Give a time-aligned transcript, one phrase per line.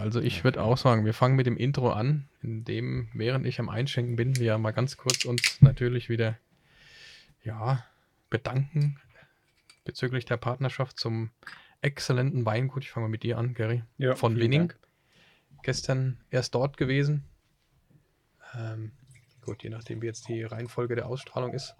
[0.00, 3.60] Also ich würde auch sagen, wir fangen mit dem Intro an, in dem, während ich
[3.60, 6.38] am Einschenken bin, wir mal ganz kurz uns natürlich wieder
[7.44, 7.84] ja,
[8.30, 8.98] bedanken
[9.84, 11.30] bezüglich der Partnerschaft zum
[11.82, 12.82] exzellenten Weingut.
[12.82, 13.82] Ich fange mal mit dir an, Gary.
[13.98, 14.68] Ja, von Winning.
[14.68, 14.78] Dank.
[15.62, 17.24] Gestern erst dort gewesen.
[18.54, 18.92] Ähm,
[19.42, 21.74] gut, je nachdem, wie jetzt die Reihenfolge der Ausstrahlung ist.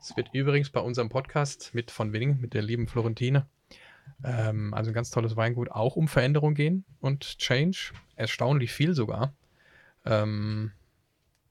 [0.00, 3.46] Es wird übrigens bei unserem Podcast mit von Winning, mit der lieben Florentine,
[4.24, 7.92] ähm, also ein ganz tolles Weingut, auch um Veränderung gehen und Change.
[8.16, 9.32] Erstaunlich viel sogar.
[10.04, 10.72] Ähm,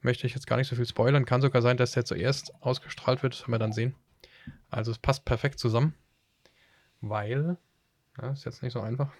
[0.01, 1.25] möchte ich jetzt gar nicht so viel spoilern.
[1.25, 3.33] Kann sogar sein, dass der zuerst ausgestrahlt wird.
[3.33, 3.95] Das werden wir dann sehen.
[4.69, 5.93] Also es passt perfekt zusammen.
[7.01, 7.57] Weil,
[8.21, 9.11] ja, ist jetzt nicht so einfach.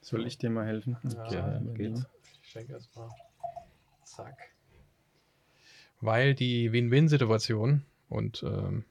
[0.00, 0.96] Soll ich dir mal helfen?
[1.02, 1.74] Ja, übernehmen.
[1.74, 2.06] geht.
[2.42, 3.08] Ich schenke erstmal.
[4.04, 4.36] Zack.
[6.00, 8.84] Weil die Win-Win-Situation und ähm,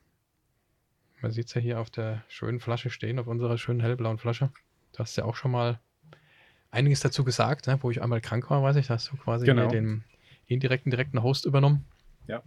[1.24, 4.52] man sieht es ja hier auf der schönen Flasche stehen, auf unserer schönen hellblauen Flasche.
[4.92, 5.80] Du hast ja auch schon mal
[6.70, 7.80] einiges dazu gesagt, ne?
[7.82, 9.70] wo ich einmal krank war, weiß ich, da hast du quasi Genau.
[9.70, 10.04] den
[10.48, 11.86] indirekten, direkten Host übernommen.
[12.28, 12.44] Ja.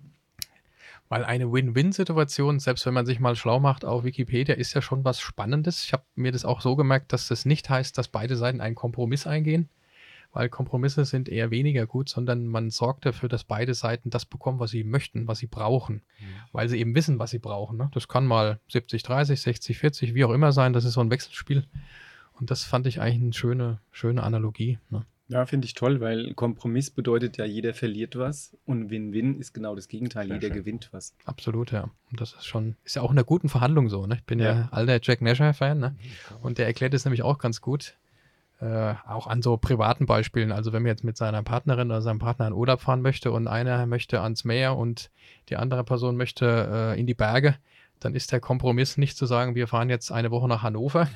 [1.08, 5.05] Weil eine Win-Win-Situation, selbst wenn man sich mal schlau macht auf Wikipedia, ist ja schon
[5.05, 5.84] was Spannendes.
[5.84, 8.74] Ich habe mir das auch so gemerkt, dass das nicht heißt, dass beide Seiten einen
[8.74, 9.68] Kompromiss eingehen,
[10.37, 14.59] weil Kompromisse sind eher weniger gut, sondern man sorgt dafür, dass beide Seiten das bekommen,
[14.61, 16.03] was sie möchten, was sie brauchen,
[16.53, 17.79] weil sie eben wissen, was sie brauchen.
[17.79, 17.91] Ne?
[17.95, 20.75] Das kann mal 70, 30, 60, 40, wie auch immer sein.
[20.75, 21.64] Das ist so ein Wechselspiel.
[22.39, 24.79] Und das fand ich eigentlich eine schöne, schöne Analogie.
[24.91, 25.07] Ne?
[25.29, 29.75] Ja, finde ich toll, weil Kompromiss bedeutet ja, jeder verliert was und Win-Win ist genau
[29.75, 30.57] das Gegenteil, Sehr jeder schön.
[30.59, 31.14] gewinnt was.
[31.25, 31.91] Absolut, ja.
[32.12, 34.07] Und das ist schon, ist ja auch in einer guten Verhandlung so.
[34.07, 34.17] Ne?
[34.17, 34.69] Ich bin ja, Ja.
[34.70, 35.79] alter Jack Nasher-Fan.
[35.81, 35.97] Ne?
[36.42, 37.97] Und der erklärt es nämlich auch ganz gut.
[38.58, 40.50] Äh, auch an so privaten Beispielen.
[40.50, 43.48] Also wenn man jetzt mit seiner Partnerin oder seinem Partner in Urlaub fahren möchte und
[43.48, 45.10] einer möchte ans Meer und
[45.50, 47.56] die andere Person möchte äh, in die Berge,
[48.00, 51.08] dann ist der Kompromiss nicht zu sagen, wir fahren jetzt eine Woche nach Hannover,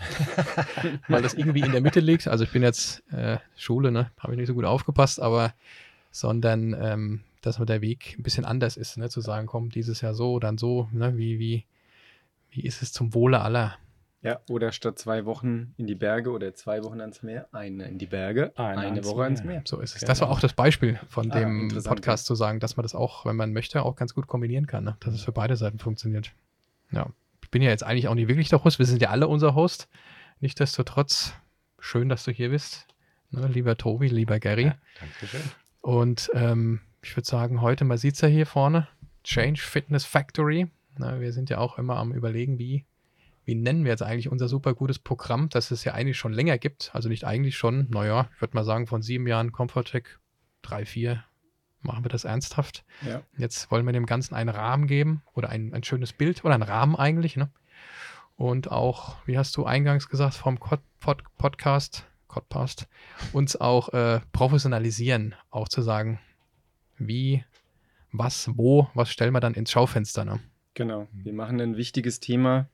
[1.08, 2.28] weil das irgendwie in der Mitte liegt.
[2.28, 5.55] Also ich bin jetzt äh, Schule, ne, habe ich nicht so gut aufgepasst, aber
[6.11, 10.12] sondern ähm, dass der Weg ein bisschen anders ist, ne, zu sagen, komm, dieses Jahr
[10.12, 11.64] so, dann so, ne, wie, wie,
[12.50, 13.77] wie ist es zum Wohle aller?
[14.23, 17.97] Ja, oder statt zwei Wochen in die Berge oder zwei Wochen ans Meer, eine in
[17.97, 19.53] die Berge, Eine eine, Woche ans Meer.
[19.55, 19.63] Meer.
[19.64, 20.01] So ist es.
[20.01, 20.11] Genau.
[20.11, 23.25] Das war auch das Beispiel von Ah, dem Podcast zu sagen, dass man das auch,
[23.25, 24.97] wenn man möchte, auch ganz gut kombinieren kann, ne?
[25.01, 26.33] dass es für beide Seiten funktioniert.
[26.91, 27.09] Ja,
[27.42, 28.79] ich bin ja jetzt eigentlich auch nicht wirklich der Host.
[28.79, 29.89] Wir sind ja alle unser Host.
[30.41, 31.33] Nichtsdestotrotz,
[31.79, 32.86] schön, dass du hier bist.
[33.30, 33.47] Ne?
[33.47, 34.64] Lieber Tobi, lieber Gary.
[34.67, 35.41] Ja, Dankeschön.
[35.80, 38.86] Und ähm, ich würde sagen, heute, man sieht es ja hier vorne,
[39.25, 40.69] Change Fitness Factory.
[40.98, 42.85] Na, wir sind ja auch immer am überlegen, wie,
[43.45, 46.58] wie nennen wir jetzt eigentlich unser super gutes Programm, das es ja eigentlich schon länger
[46.58, 46.90] gibt.
[46.95, 50.05] Also nicht eigentlich schon, naja, ich würde mal sagen, von sieben Jahren Comfortech,
[50.62, 51.24] drei, vier,
[51.83, 52.84] machen wir das ernsthaft.
[53.06, 53.23] Ja.
[53.36, 56.62] Jetzt wollen wir dem Ganzen einen Rahmen geben oder ein, ein schönes Bild oder einen
[56.62, 57.36] Rahmen eigentlich.
[57.36, 57.50] Ne?
[58.36, 62.86] Und auch, wie hast du eingangs gesagt, vom Cod Pod Podcast, Codpast,
[63.33, 66.20] uns auch äh, professionalisieren, auch zu sagen,
[66.98, 67.45] wie,
[68.12, 70.24] was, wo, was stellen wir dann ins Schaufenster.
[70.24, 70.40] Ne?
[70.74, 71.08] Genau.
[71.12, 72.68] Wir machen ein wichtiges Thema,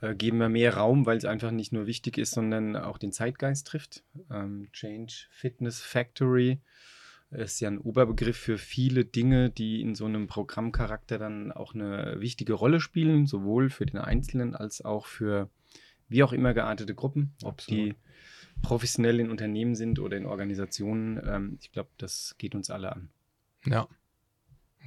[0.00, 3.12] äh, geben wir mehr Raum, weil es einfach nicht nur wichtig ist, sondern auch den
[3.12, 4.04] Zeitgeist trifft.
[4.30, 6.60] Ähm, Change Fitness Factory
[7.30, 12.20] ist ja ein Oberbegriff für viele Dinge, die in so einem Programmcharakter dann auch eine
[12.20, 15.50] wichtige Rolle spielen, sowohl für den Einzelnen als auch für
[16.08, 17.94] wie auch immer geartete Gruppen, ob die
[18.62, 21.20] professionell in Unternehmen sind oder in Organisationen.
[21.24, 23.10] Ähm, ich glaube, das geht uns alle an.
[23.66, 23.88] Ja.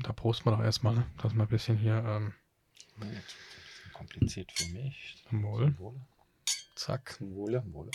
[0.04, 1.06] Da prosten wir doch erstmal, ne?
[1.22, 2.34] dass wir ein bisschen hier, ähm,
[4.02, 5.24] Kompliziert für mich.
[5.30, 5.76] Wohl.
[5.78, 6.02] Wohle.
[6.76, 7.18] zack.
[7.20, 7.64] Wohle.
[7.72, 7.92] Wohle.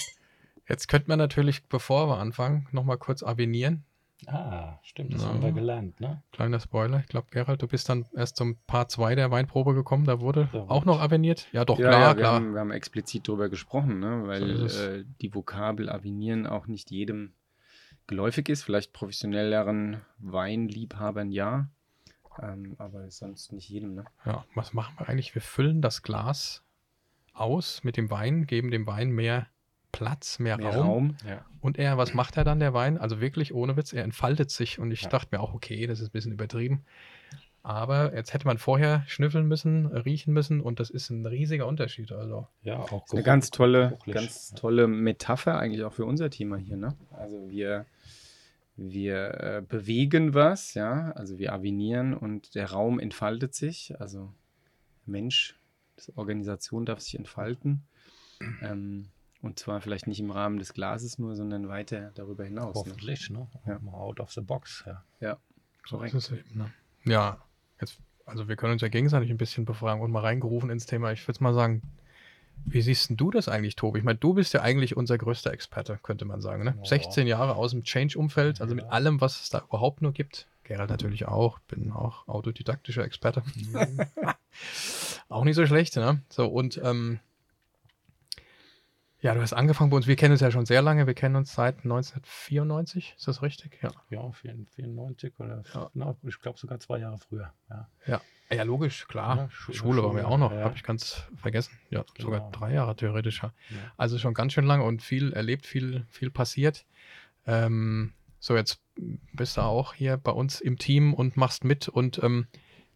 [0.69, 3.85] Jetzt könnte man natürlich, bevor wir anfangen, nochmal kurz avenieren.
[4.27, 5.29] Ah, stimmt, das Ja.
[5.29, 6.23] haben wir gelernt, ne?
[6.33, 7.01] Kleiner Spoiler.
[7.01, 10.05] Ich glaube, Gerald, du bist dann erst zum Part 2 der Weinprobe gekommen.
[10.05, 11.49] Da wurde Da auch noch aveniert.
[11.53, 12.35] Ja, doch, Ja, klar, ja, wir, klar.
[12.37, 14.23] Haben, wir haben explizit darüber gesprochen, ne?
[14.27, 17.35] weil So äh, die Vokabel avinieren auch nicht jedem
[18.07, 18.63] geläufig ist.
[18.63, 21.69] Vielleicht professionelleren Weinliebhabern ja,
[22.43, 23.95] ähm, aber sonst nicht jedem.
[23.95, 24.05] Ne?
[24.25, 25.35] Ja, was machen wir eigentlich?
[25.35, 26.63] Wir füllen das Glas
[27.33, 29.47] aus mit dem Wein, geben dem Wein mehr
[29.93, 30.87] Platz, mehr, Mehr Raum.
[30.87, 31.17] Raum.
[31.27, 31.45] Ja.
[31.61, 32.99] Und er, was macht er dann, der Wein?
[32.99, 34.79] Also wirklich ohne Witz, er entfaltet sich.
[34.79, 35.09] Und ich Ja.
[35.09, 36.85] dachte mir auch, okay, das ist ein bisschen übertrieben.
[37.63, 42.13] Aber jetzt hätte man vorher schnüffeln müssen, riechen müssen und das ist ein riesiger Unterschied.
[42.13, 46.77] Also, Ja, auch eine ganz tolle, ganz tolle Metapher eigentlich auch für unser Thema hier.
[46.77, 46.95] Ne?
[47.11, 47.87] Also wir,
[48.77, 53.99] wir äh, bewegen was, ja, also wir avinieren und der Raum entfaltet sich.
[54.01, 54.33] Also
[55.07, 55.59] Mensch,
[55.99, 57.85] die Organisation darf sich entfalten.
[58.61, 59.09] Ähm,
[59.41, 62.75] und zwar vielleicht nicht im Rahmen des Glases nur, sondern weiter darüber hinaus.
[62.75, 62.81] Ne?
[62.81, 63.47] Hoffentlich, ne?
[63.67, 63.79] Ja.
[63.79, 65.39] Mal out of the box, ja.
[65.87, 66.15] so Korrekt.
[66.15, 66.59] ist es eben.
[66.59, 66.73] Ne?
[67.05, 67.41] Ja,
[67.81, 71.13] jetzt, also wir können uns ja gegenseitig ein bisschen befragen und mal reingerufen ins Thema.
[71.13, 71.83] Ich würde mal sagen,
[72.65, 73.99] Wie siehst denn du das eigentlich, Tobi?
[73.99, 76.65] Ich meine, du bist ja eigentlich unser größter Experte, könnte man sagen.
[76.65, 76.75] Ne?
[76.77, 76.85] Ja.
[76.85, 80.49] 16 Jahre aus dem Change-Umfeld, also mit allem, was es da überhaupt nur gibt.
[80.65, 83.43] Gerald natürlich auch, bin auch autodidaktischer Experte.
[85.29, 86.23] auch nicht so schlecht, ne?
[86.29, 87.21] So, und ähm,
[89.21, 91.37] ja, du hast angefangen bei uns, wir kennen uns ja schon sehr lange, wir kennen
[91.37, 93.79] uns seit 1994, ist das richtig?
[93.83, 93.91] Ja.
[94.11, 95.91] Ja, 94 oder Ja.
[95.95, 97.53] na, ich glaube sogar zwei Jahre früher.
[98.07, 98.21] Ja.
[98.49, 99.37] Ja, logisch, klar.
[99.37, 100.61] Ja, Schu- Schule waren wir Schule, auch noch, ja.
[100.63, 101.73] habe ich ganz vergessen.
[101.91, 102.51] Ja, sogar Genau.
[102.53, 103.43] drei Jahre theoretisch.
[103.43, 103.53] Ja.
[103.71, 103.77] Ja.
[103.97, 106.87] Also schon ganz schön lange und viel erlebt, viel, viel passiert.
[107.47, 108.81] Ähm, so, jetzt
[109.33, 112.47] bist du auch hier bei uns im Team und machst mit und ähm,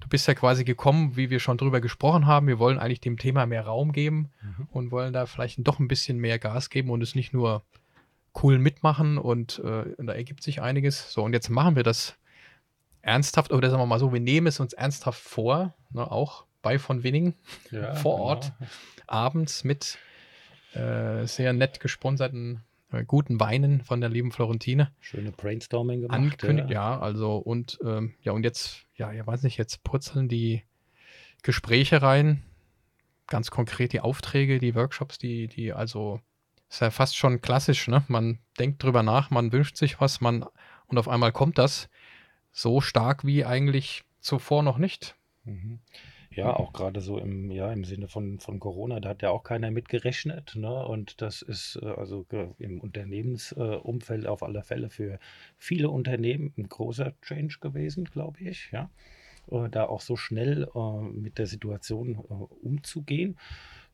[0.00, 2.46] du bist ja quasi gekommen, wie wir schon drüber gesprochen haben.
[2.46, 4.68] Wir wollen eigentlich dem Thema mehr Raum geben Mhm.
[4.70, 7.62] und wollen da vielleicht doch ein bisschen mehr Gas geben und es nicht nur
[8.42, 11.12] cool mitmachen und äh, da ergibt sich einiges.
[11.12, 12.16] So, und jetzt machen wir das
[13.02, 16.78] ernsthaft, oder sagen wir mal so, wir nehmen es uns ernsthaft vor, ne, auch bei
[16.78, 17.34] von Winning
[17.70, 18.24] Ja, vor genau.
[18.28, 18.52] Ort.
[19.06, 19.98] abends mit
[20.74, 22.62] äh, sehr nett gesponserten
[23.06, 26.16] guten Weinen von der lieben Florentine Schöne Brainstorming gemacht.
[26.16, 26.70] angekündigt.
[26.70, 30.64] Ja, also und ähm, ja, und jetzt, ja, ich weiß nicht, jetzt purzeln die
[31.42, 32.42] Gespräche rein,
[33.26, 36.20] ganz konkret die Aufträge, die Workshops, die, die, also
[36.68, 38.04] ist ja fast schon klassisch, ne?
[38.08, 40.44] Man denkt drüber nach, man wünscht sich was, man
[40.86, 41.88] und auf einmal kommt das
[42.52, 45.14] so stark wie eigentlich zuvor noch nicht.
[45.44, 45.80] Mhm.
[46.40, 49.42] Ja, auch gerade so im, ja, im Sinne von, von Corona, da hat ja auch
[49.42, 50.56] keiner mit gerechnet.
[50.56, 50.86] Ne?
[50.86, 52.26] Und das ist äh, also
[52.58, 55.18] im Unternehmensumfeld auf alle Fälle für
[55.58, 58.70] viele Unternehmen ein großer Change gewesen, glaube ich.
[58.72, 58.90] Ja?
[59.50, 63.36] Äh, Da auch so schnell äh, mit der Situation äh, umzugehen.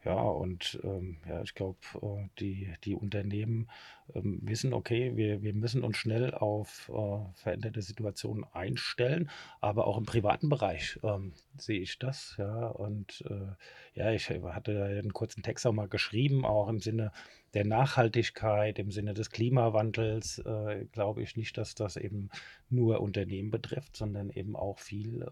[0.05, 3.69] Ja, und ähm, ja, ich glaube, äh, die, die Unternehmen
[4.15, 9.29] ähm, wissen, okay, wir, wir müssen uns schnell auf äh, veränderte Situationen einstellen,
[9.61, 12.69] aber auch im privaten Bereich ähm, sehe ich das, ja.
[12.69, 17.11] Und äh, ja, ich hatte einen kurzen Text auch mal geschrieben, auch im Sinne
[17.55, 22.31] der Nachhaltigkeit, im Sinne des Klimawandels, äh, glaube ich nicht, dass das eben
[22.71, 25.27] nur Unternehmen betrifft, sondern eben auch viel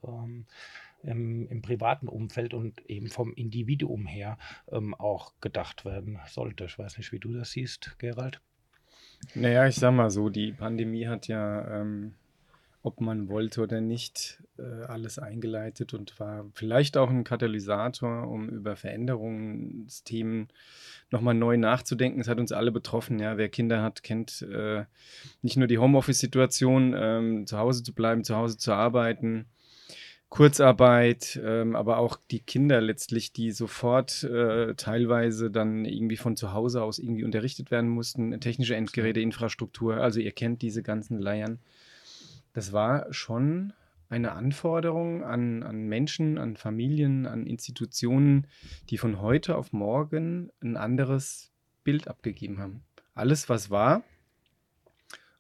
[1.07, 4.39] ähm, im, privaten Umfeld und eben vom Individuum her
[4.71, 6.65] ähm, auch gedacht werden sollte.
[6.65, 8.41] Ich weiß nicht, wie du das siehst, Gerald.
[9.35, 12.15] Naja, ich sag mal so, die Pandemie hat ja, ähm,
[12.83, 18.49] ob man wollte oder nicht, äh, alles eingeleitet und war vielleicht auch ein Katalysator, um
[18.49, 20.49] über Veränderungsthemen
[21.11, 22.21] nochmal neu nachzudenken.
[22.21, 23.19] Es hat uns alle betroffen.
[23.19, 24.85] Ja, wer Kinder hat, kennt äh,
[25.43, 29.47] nicht nur die Homeoffice-Situation, ähm, zu Hause zu bleiben, zu Hause zu arbeiten.
[30.35, 36.53] Kurzarbeit, ähm, aber auch die Kinder letztlich, die sofort äh, teilweise dann irgendwie von zu
[36.53, 41.61] Hause aus irgendwie unterrichtet werden mussten, technische Endgeräte, Infrastruktur, also ihr kennt diese ganzen Leiern.
[42.53, 43.75] Das war schon
[44.09, 48.49] eine Anforderung an, an Menschen, an Familien, an Institutionen,
[48.91, 51.53] die von heute auf morgen ein anderes
[51.85, 52.83] Bild abgegeben haben.
[53.15, 54.03] Alles, was war,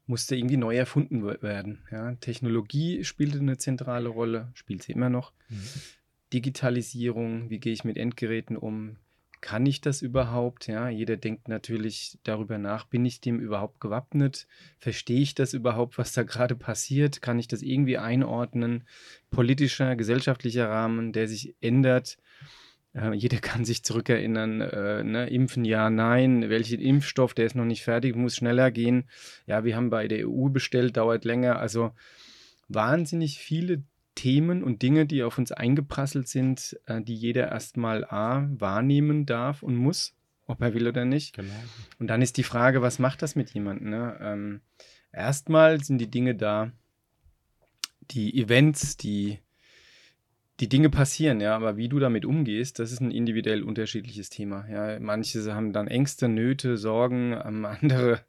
[0.07, 1.83] musste irgendwie neu erfunden we- werden.
[1.91, 5.33] Ja, Technologie spielte eine zentrale Rolle, spielt sie immer noch.
[6.33, 8.97] Digitalisierung, wie gehe ich mit Endgeräten um?
[9.41, 10.67] Kann ich das überhaupt?
[10.69, 14.47] Ja, jeder denkt natürlich darüber nach, bin ich dem überhaupt gewappnet?
[14.79, 17.21] Verstehe ich das überhaupt, was da gerade passiert?
[17.21, 18.85] Kann ich das irgendwie einordnen?
[19.31, 22.17] Politischer, gesellschaftlicher Rahmen, der sich ändert.
[22.95, 27.65] Äh, jeder kann sich zurückerinnern, äh, ne, impfen ja, nein, welchen Impfstoff, der ist noch
[27.65, 29.05] nicht fertig, muss schneller gehen.
[29.47, 31.59] Ja, wir haben bei der EU bestellt, dauert länger.
[31.59, 31.93] Also
[32.69, 33.83] wahnsinnig viele
[34.15, 39.63] Themen und Dinge, die auf uns eingeprasselt sind, äh, die jeder erstmal A wahrnehmen darf
[39.63, 40.15] und muss,
[40.47, 41.35] ob er will oder nicht.
[41.35, 41.53] Genau.
[41.99, 43.91] Und dann ist die Frage, was macht das mit jemandem?
[43.91, 44.19] Ne?
[44.21, 44.61] Ähm,
[45.13, 46.71] erstmal sind die Dinge da,
[48.11, 49.39] die Events, die,
[50.61, 54.67] die Dinge passieren, ja, aber wie du damit umgehst, das ist ein individuell unterschiedliches Thema.
[54.71, 55.01] Ja.
[55.01, 58.21] Manche haben dann Ängste, Nöte, Sorgen, ähm, andere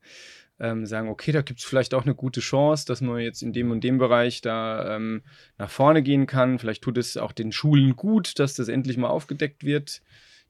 [0.60, 3.54] ähm, sagen, okay, da gibt es vielleicht auch eine gute Chance, dass man jetzt in
[3.54, 5.22] dem und dem Bereich da ähm,
[5.58, 6.60] nach vorne gehen kann.
[6.60, 10.02] Vielleicht tut es auch den Schulen gut, dass das endlich mal aufgedeckt wird.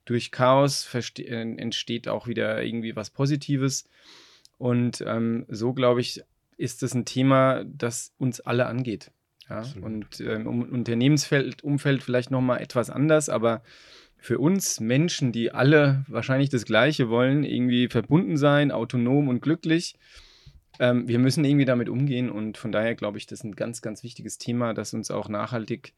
[0.05, 3.89] Durch Chaos äh, entsteht auch wieder irgendwie was Positives.
[4.57, 6.23] Und ähm, so, glaube ich,
[6.55, 9.11] ist das ein Thema, das uns alle angeht.
[9.49, 9.59] Ja?
[9.59, 9.85] Absolut.
[9.85, 13.61] Und ähm, im Unternehmensfeld, Umfeld vielleicht nochmal etwas anders, aber
[14.17, 19.95] für uns Menschen, die alle wahrscheinlich das Gleiche wollen, irgendwie verbunden sein, autonom und glücklich,
[20.79, 23.81] ähm, wir müssen irgendwie damit umgehen und von daher glaube ich, das ist ein ganz,
[23.81, 25.93] ganz wichtiges Thema, das uns auch nachhaltig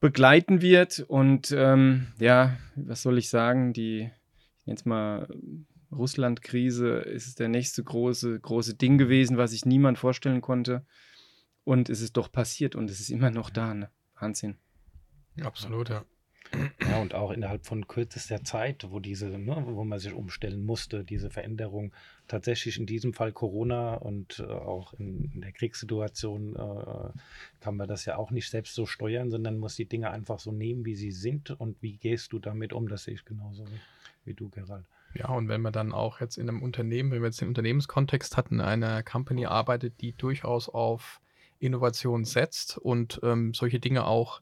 [0.00, 1.04] begleiten wird.
[1.08, 4.10] Und ähm, ja, was soll ich sagen, die,
[4.60, 5.28] ich nenne es mal
[5.92, 10.84] Russland-Krise, ist der nächste große, große Ding gewesen, was sich niemand vorstellen konnte.
[11.66, 13.74] Und es ist doch passiert und es ist immer noch da.
[13.74, 13.90] Ne?
[14.20, 14.54] Wahnsinn.
[15.42, 16.04] Absolut, ja.
[16.80, 21.02] Ja, und auch innerhalb von kürzester Zeit, wo diese, ne, wo man sich umstellen musste,
[21.02, 21.92] diese Veränderung
[22.28, 27.10] tatsächlich in diesem Fall Corona und äh, auch in, in, der Kriegssituation äh,
[27.58, 30.52] kann man das ja auch nicht selbst so steuern, sondern muss die Dinge einfach so
[30.52, 31.50] nehmen, wie sie sind.
[31.50, 32.86] Und wie gehst du damit um?
[32.86, 33.64] Das sehe ich genauso
[34.24, 34.84] wie, du, Gerald.
[35.14, 38.36] Ja, und wenn man dann auch jetzt in einem Unternehmen, wenn wir jetzt den Unternehmenskontext
[38.36, 41.20] hatten, einer Company arbeitet, die durchaus auf
[41.58, 44.40] Innovation setzt und ähm, solche Dinge auch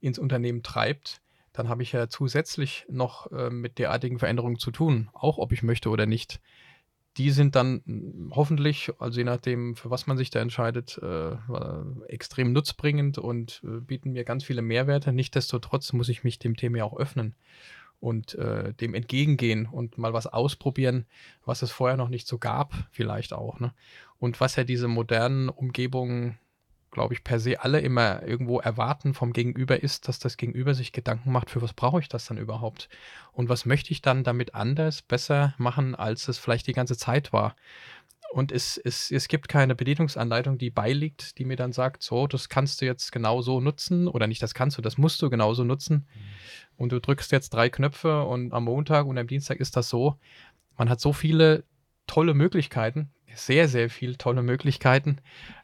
[0.00, 1.20] ins Unternehmen treibt,
[1.52, 5.62] dann habe ich ja zusätzlich noch äh, mit derartigen Veränderungen zu tun, auch ob ich
[5.62, 6.40] möchte oder nicht.
[7.16, 11.36] Die sind dann hm, hoffentlich, also je nachdem, für was man sich da entscheidet, äh,
[12.08, 15.12] extrem nutzbringend und äh, bieten mir ganz viele Mehrwerte.
[15.12, 17.34] Nichtsdestotrotz muss ich mich dem Thema ja auch öffnen
[18.00, 21.06] und äh, dem entgegengehen und mal was ausprobieren,
[21.44, 23.60] was es vorher noch nicht so gab, vielleicht auch.
[23.60, 23.72] Ne?
[24.18, 26.38] Und was ja diese modernen Umgebungen
[26.90, 30.92] glaube ich, per se alle immer irgendwo erwarten vom Gegenüber ist, dass das Gegenüber sich
[30.92, 32.88] Gedanken macht, für was brauche ich das dann überhaupt?
[33.32, 37.32] Und was möchte ich dann damit anders, besser machen, als es vielleicht die ganze Zeit
[37.32, 37.54] war?
[38.32, 42.48] Und es, es, es gibt keine Bedienungsanleitung, die beiliegt, die mir dann sagt, so, das
[42.48, 46.06] kannst du jetzt genauso nutzen oder nicht, das kannst du, das musst du genauso nutzen.
[46.14, 46.20] Mhm.
[46.76, 50.18] Und du drückst jetzt drei Knöpfe und am Montag und am Dienstag ist das so.
[50.76, 51.64] Man hat so viele
[52.06, 55.18] tolle Möglichkeiten, sehr, sehr viele tolle Möglichkeiten,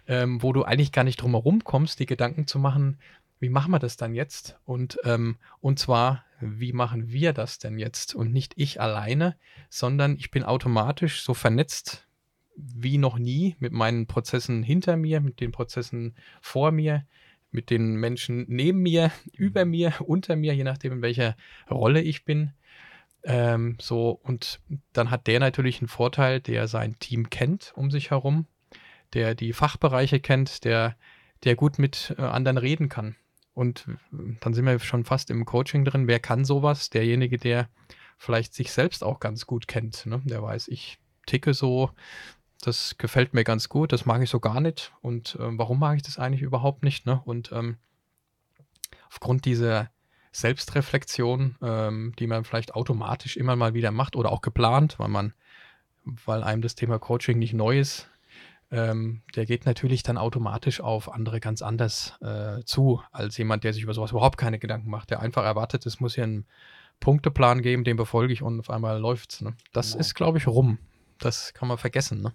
[0.07, 2.99] ähm, wo du eigentlich gar nicht drum herum kommst, die Gedanken zu machen,
[3.41, 4.57] wie machen wir das dann jetzt?
[4.65, 8.15] Und, ähm, und zwar, wie machen wir das denn jetzt?
[8.15, 9.37] Und nicht ich alleine,
[9.69, 12.07] sondern ich bin automatisch so vernetzt
[12.57, 17.05] wie noch nie mit meinen Prozessen hinter mir, mit den Prozessen vor mir,
[17.51, 21.37] mit den Menschen neben mir, über mir, unter mir, je nachdem, in welcher
[21.71, 22.53] Rolle ich bin.
[23.25, 24.61] Ähm, so, und
[24.93, 28.47] dann hat der natürlich einen Vorteil, der sein Team kennt um sich herum,
[29.15, 30.97] der die Fachbereiche kennt, der,
[31.45, 33.17] der gut mit äh, anderen reden kann.
[33.55, 36.07] Und äh, dann sind wir schon fast im Coaching drin.
[36.07, 36.91] Wer kann sowas?
[36.91, 37.69] Derjenige, der
[38.19, 40.07] vielleicht sich selbst auch ganz gut kennt.
[40.07, 40.23] Ne?
[40.25, 41.91] Der weiß, ich ticke so,
[42.61, 44.93] das gefällt mir ganz gut, das mag ich so gar nicht.
[45.01, 47.07] Und äh, warum mag ich das eigentlich überhaupt nicht?
[47.07, 47.21] Ne?
[47.25, 47.77] Und ähm,
[49.09, 49.91] aufgrund dieser
[50.31, 55.35] Selbstreflexion, ähm, die man vielleicht automatisch immer mal wieder macht oder auch geplant, weil man,
[56.05, 58.09] weil einem das Thema Coaching nicht neu ist,
[58.73, 63.75] ähm, der geht natürlich dann automatisch auf andere ganz anders äh, zu, als jemand, der
[63.75, 66.47] sich über sowas überhaupt keine Gedanken macht, der einfach erwartet, es muss hier einen
[66.99, 69.43] Punkteplan geben, den befolge ich und auf einmal läuft's.
[69.43, 69.55] Ne?
[69.73, 70.01] Das genau.
[70.01, 70.79] ist, glaube ich, rum.
[71.19, 72.23] Das kann man vergessen.
[72.23, 72.33] Ne?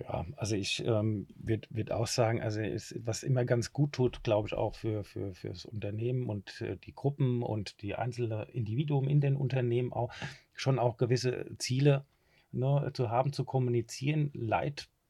[0.00, 4.24] Ja, also ich ähm, würde würd auch sagen, also ist, was immer ganz gut tut,
[4.24, 8.48] glaube ich, auch für, für, für das Unternehmen und äh, die Gruppen und die einzelnen
[8.48, 10.12] Individuen in den Unternehmen auch,
[10.54, 12.04] schon auch gewisse Ziele
[12.50, 14.32] ne, zu haben, zu kommunizieren,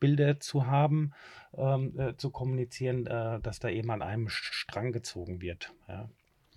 [0.05, 1.13] Leitbilder zu haben,
[1.57, 5.73] ähm, äh, zu kommunizieren, äh, dass da eben an einem Strang gezogen wird.
[5.89, 6.09] Ja.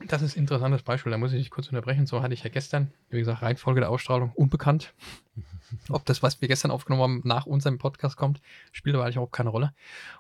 [0.08, 2.06] Das ist ein interessantes Beispiel, da muss ich dich kurz unterbrechen.
[2.06, 4.94] So hatte ich ja gestern, wie gesagt, Reihenfolge der Ausstrahlung unbekannt.
[5.90, 8.40] Ob das, was wir gestern aufgenommen haben, nach unserem Podcast kommt,
[8.72, 9.74] spielt aber eigentlich auch keine Rolle.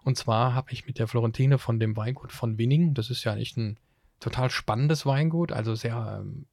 [0.04, 3.36] Und zwar habe ich mit der Florentine von dem Weingut von Winning, das ist ja
[3.36, 3.78] echt ein
[4.20, 6.48] total spannendes Weingut, also sehr ähm,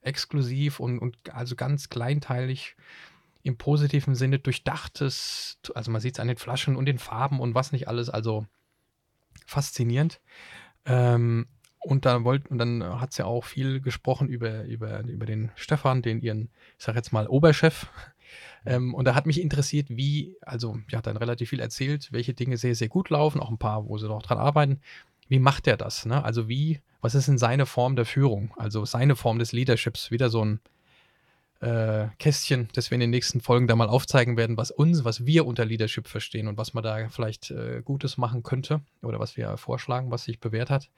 [0.00, 2.76] exklusiv und, und also ganz kleinteilig
[3.42, 7.54] im positiven Sinne durchdachtes, also man sieht es an den Flaschen und den Farben und
[7.54, 8.46] was nicht alles, also
[9.46, 10.20] faszinierend.
[10.84, 11.46] Ähm,
[11.80, 15.50] und dann wollt, und dann hat sie ja auch viel gesprochen über, über, über den
[15.54, 17.86] Stefan, den ihren, ich sag jetzt mal, Oberchef.
[18.66, 22.34] Ähm, und da hat mich interessiert, wie, also, sie hat dann relativ viel erzählt, welche
[22.34, 24.80] Dinge sehr, sehr gut laufen, auch ein paar, wo sie noch dran arbeiten.
[25.28, 26.04] Wie macht er das?
[26.04, 26.22] Ne?
[26.22, 28.52] Also, wie, was ist denn seine Form der Führung?
[28.56, 30.10] Also, seine Form des Leaderships?
[30.10, 30.60] Wieder so ein
[31.60, 35.26] äh, Kästchen, das wir in den nächsten Folgen da mal aufzeigen werden, was uns, was
[35.26, 39.36] wir unter Leadership verstehen und was man da vielleicht äh, Gutes machen könnte oder was
[39.36, 40.90] wir vorschlagen, was sich bewährt hat.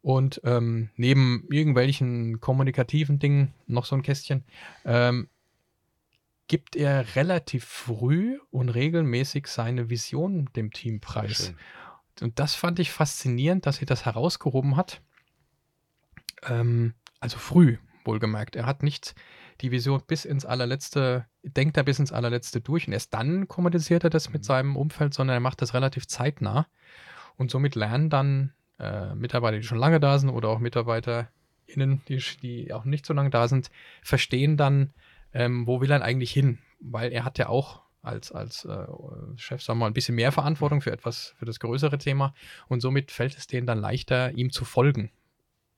[0.00, 4.44] Und ähm, neben irgendwelchen kommunikativen Dingen, noch so ein Kästchen,
[4.84, 5.28] ähm,
[6.48, 11.54] gibt er relativ früh und regelmäßig seine Vision dem Team preis.
[12.20, 15.00] Und das fand ich faszinierend, dass er das herausgehoben hat.
[16.42, 18.56] Ähm, also früh, wohlgemerkt.
[18.56, 19.14] Er hat nicht
[19.60, 24.04] die Vision bis ins allerletzte, denkt er bis ins allerletzte durch und erst dann kommuniziert
[24.04, 24.46] er das mit mhm.
[24.46, 26.66] seinem Umfeld, sondern er macht das relativ zeitnah.
[27.36, 32.22] Und somit lernen dann äh, Mitarbeiter, die schon lange da sind oder auch MitarbeiterInnen, die,
[32.42, 33.70] die auch nicht so lange da sind,
[34.02, 34.92] verstehen dann,
[35.32, 36.58] ähm, wo will er eigentlich hin?
[36.80, 38.86] Weil er hat ja auch als, als äh,
[39.36, 42.34] Chef, sagen wir mal, ein bisschen mehr Verantwortung für etwas, für das größere Thema
[42.68, 45.10] und somit fällt es denen dann leichter, ihm zu folgen.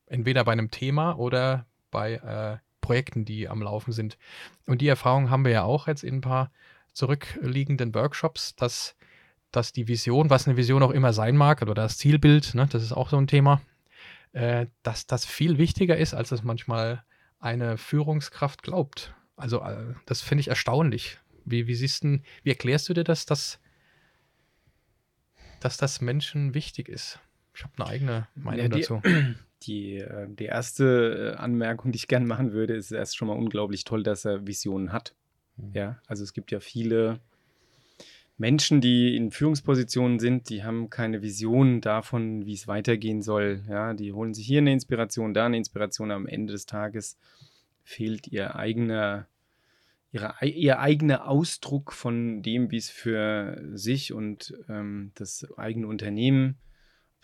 [0.07, 4.19] Entweder bei einem Thema oder bei äh, Projekten, die am Laufen sind.
[4.67, 6.51] Und die Erfahrung haben wir ja auch jetzt in ein paar
[6.93, 8.97] zurückliegenden Workshops, dass
[9.55, 12.83] dass die Vision, was eine Vision auch immer sein mag, oder das Zielbild, ne, das
[12.83, 13.63] ist auch so ein Thema,
[14.33, 17.05] äh, dass das viel wichtiger ist, als es manchmal
[17.39, 19.15] eine Führungskraft glaubt.
[19.37, 21.19] Also äh, das finde ich erstaunlich.
[21.45, 23.61] Wie, wie siehst du, wie erklärst du dir das, dass,
[25.61, 27.21] dass das Menschen wichtig ist?
[27.55, 29.03] Ich habe eine eigene Meinung ja, die, dazu.
[29.67, 33.37] Die, äh, die erste äh, Anmerkung, die ich gerne machen würde, ist erst schon mal
[33.37, 35.15] unglaublich toll, dass er Visionen hat.
[35.57, 35.71] Mhm.
[35.75, 37.21] Ja, also es gibt ja viele
[38.37, 43.63] Menschen, die in Führungspositionen sind, die haben keine Vision davon, wie es weitergehen soll.
[43.69, 46.11] Ja, die holen sich hier eine Inspiration, da eine Inspiration.
[46.11, 47.17] Am Ende des Tages
[47.85, 49.29] fehlt ihr eigener,
[50.11, 56.57] ihre, ihr eigener Ausdruck von dem, wie es für sich und ähm, das eigene Unternehmen
[56.57, 56.64] ob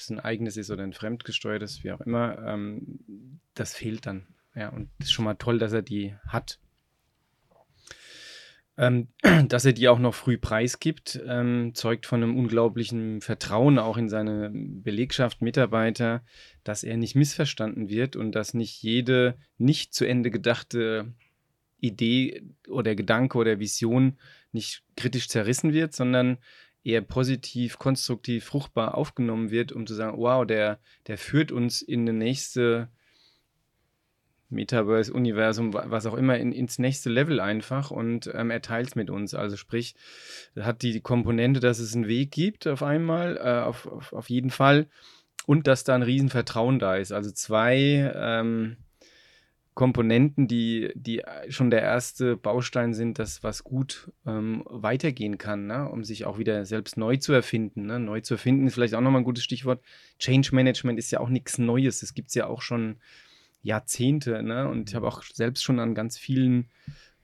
[0.00, 4.26] es ein eigenes ist oder ein fremdgesteuertes, wie auch immer, ähm, das fehlt dann.
[4.54, 6.58] Ja, und es ist schon mal toll, dass er die hat.
[8.76, 9.08] Ähm,
[9.48, 14.08] dass er die auch noch früh preisgibt, ähm, zeugt von einem unglaublichen Vertrauen auch in
[14.08, 16.24] seine Belegschaft, Mitarbeiter,
[16.64, 21.12] dass er nicht missverstanden wird und dass nicht jede nicht zu Ende gedachte
[21.80, 24.18] Idee oder Gedanke oder Vision
[24.52, 26.38] nicht kritisch zerrissen wird, sondern
[26.82, 32.00] eher positiv, konstruktiv, fruchtbar aufgenommen wird, um zu sagen, wow, der, der führt uns in
[32.00, 32.88] eine nächste
[34.48, 38.94] Metaverse, Universum, was auch immer, in, ins nächste Level einfach und ähm, er teilt es
[38.96, 39.34] mit uns.
[39.34, 39.94] Also sprich,
[40.58, 44.50] hat die Komponente, dass es einen Weg gibt auf einmal, äh, auf, auf, auf jeden
[44.50, 44.88] Fall
[45.46, 47.12] und dass da ein Riesenvertrauen da ist.
[47.12, 48.76] Also zwei ähm,
[49.80, 55.88] Komponenten, die, die schon der erste Baustein sind, dass was gut ähm, weitergehen kann, ne?
[55.88, 57.86] um sich auch wieder selbst neu zu erfinden.
[57.86, 57.98] Ne?
[57.98, 59.82] Neu zu erfinden ist vielleicht auch nochmal ein gutes Stichwort.
[60.18, 62.00] Change Management ist ja auch nichts Neues.
[62.00, 62.96] Das gibt es ja auch schon
[63.62, 64.42] Jahrzehnte.
[64.42, 64.68] Ne?
[64.68, 66.68] Und ich habe auch selbst schon an ganz vielen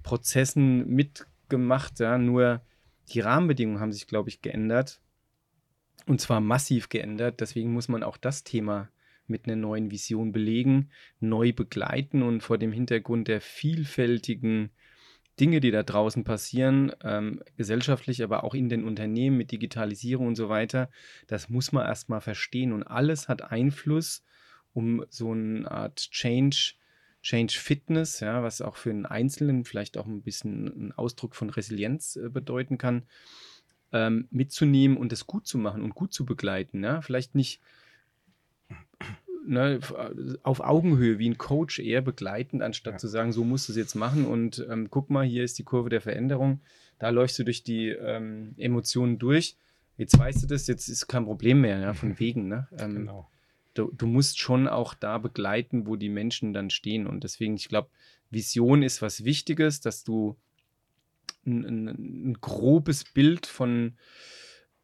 [0.02, 2.00] Prozessen mitgemacht.
[2.00, 2.16] Ja?
[2.16, 2.62] Nur
[3.10, 5.02] die Rahmenbedingungen haben sich, glaube ich, geändert.
[6.06, 7.42] Und zwar massiv geändert.
[7.42, 8.88] Deswegen muss man auch das Thema
[9.28, 10.90] mit einer neuen Vision belegen,
[11.20, 14.70] neu begleiten und vor dem Hintergrund der vielfältigen
[15.38, 20.36] Dinge, die da draußen passieren, ähm, gesellschaftlich, aber auch in den Unternehmen mit Digitalisierung und
[20.36, 20.90] so weiter,
[21.26, 22.72] das muss man erstmal verstehen.
[22.72, 24.24] Und alles hat Einfluss,
[24.72, 26.74] um so eine Art Change,
[27.22, 31.50] Change Fitness, ja, was auch für einen Einzelnen vielleicht auch ein bisschen ein Ausdruck von
[31.50, 33.02] Resilienz äh, bedeuten kann,
[33.92, 36.82] ähm, mitzunehmen und das gut zu machen und gut zu begleiten.
[36.82, 37.02] Ja?
[37.02, 37.60] Vielleicht nicht
[39.46, 39.80] ne,
[40.42, 42.98] auf Augenhöhe wie ein Coach eher begleitend, anstatt ja.
[42.98, 45.64] zu sagen, so musst du es jetzt machen und ähm, guck mal, hier ist die
[45.64, 46.60] Kurve der Veränderung.
[46.98, 49.56] Da läufst du durch die ähm, Emotionen durch.
[49.98, 52.48] Jetzt weißt du das, jetzt ist kein Problem mehr, ja, von wegen.
[52.48, 52.68] Ne?
[52.78, 53.30] Ähm, genau.
[53.74, 57.06] Du, du, musst schon auch da begleiten, wo die Menschen dann stehen.
[57.06, 57.90] Und deswegen, ich glaube,
[58.30, 60.36] Vision ist was Wichtiges, dass du
[61.44, 61.86] ein, ein,
[62.30, 63.94] ein grobes Bild von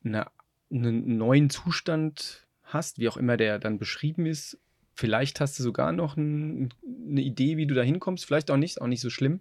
[0.05, 0.31] einer,
[0.71, 4.59] einem neuen Zustand hast, wie auch immer der dann beschrieben ist.
[4.95, 8.27] Vielleicht hast du sogar noch ein, eine Idee, wie du da hinkommst.
[8.27, 9.41] Vielleicht auch nicht, auch nicht so schlimm.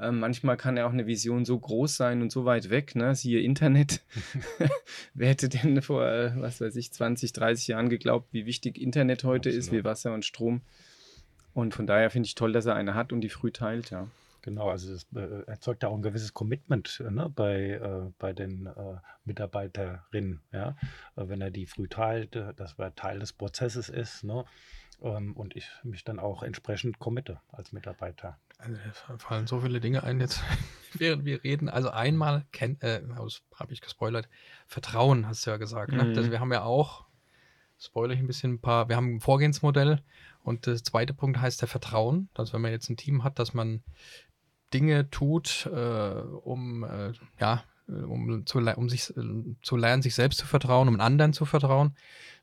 [0.00, 3.14] Ähm, manchmal kann ja auch eine Vision so groß sein und so weit weg, ne?
[3.14, 4.00] siehe Internet.
[5.14, 6.02] Wer hätte denn vor,
[6.36, 9.58] was weiß ich, 20, 30 Jahren geglaubt, wie wichtig Internet heute Absolut.
[9.58, 10.62] ist, wie Wasser und Strom.
[11.54, 14.08] Und von daher finde ich toll, dass er eine hat und die früh teilt, ja.
[14.42, 18.66] Genau, also es äh, erzeugt ja auch ein gewisses Commitment ne, bei, äh, bei den
[18.66, 20.76] äh, Mitarbeiterinnen, ja.
[21.16, 24.44] Äh, wenn er die früh teilt, äh, dass er Teil des Prozesses ist, ne?
[25.00, 28.38] Ähm, und ich mich dann auch entsprechend committe als Mitarbeiter.
[28.58, 28.78] Also,
[29.18, 30.40] fallen so viele Dinge ein jetzt,
[30.94, 31.68] während wir reden.
[31.68, 33.00] Also einmal äh,
[33.54, 34.28] habe ich gespoilert,
[34.66, 35.92] Vertrauen, hast du ja gesagt.
[35.92, 36.04] Ne?
[36.04, 36.14] Mhm.
[36.14, 37.06] Das, wir haben ja auch,
[37.78, 40.02] spoiler ich ein bisschen ein paar, wir haben ein Vorgehensmodell
[40.44, 42.28] und der zweite Punkt heißt der Vertrauen.
[42.34, 43.82] Also wenn man jetzt ein Team hat, dass man
[44.72, 45.78] Dinge tut, äh,
[46.44, 49.22] um, äh, ja, um, zu, um sich äh,
[49.62, 51.94] zu lernen, sich selbst zu vertrauen, um anderen zu vertrauen.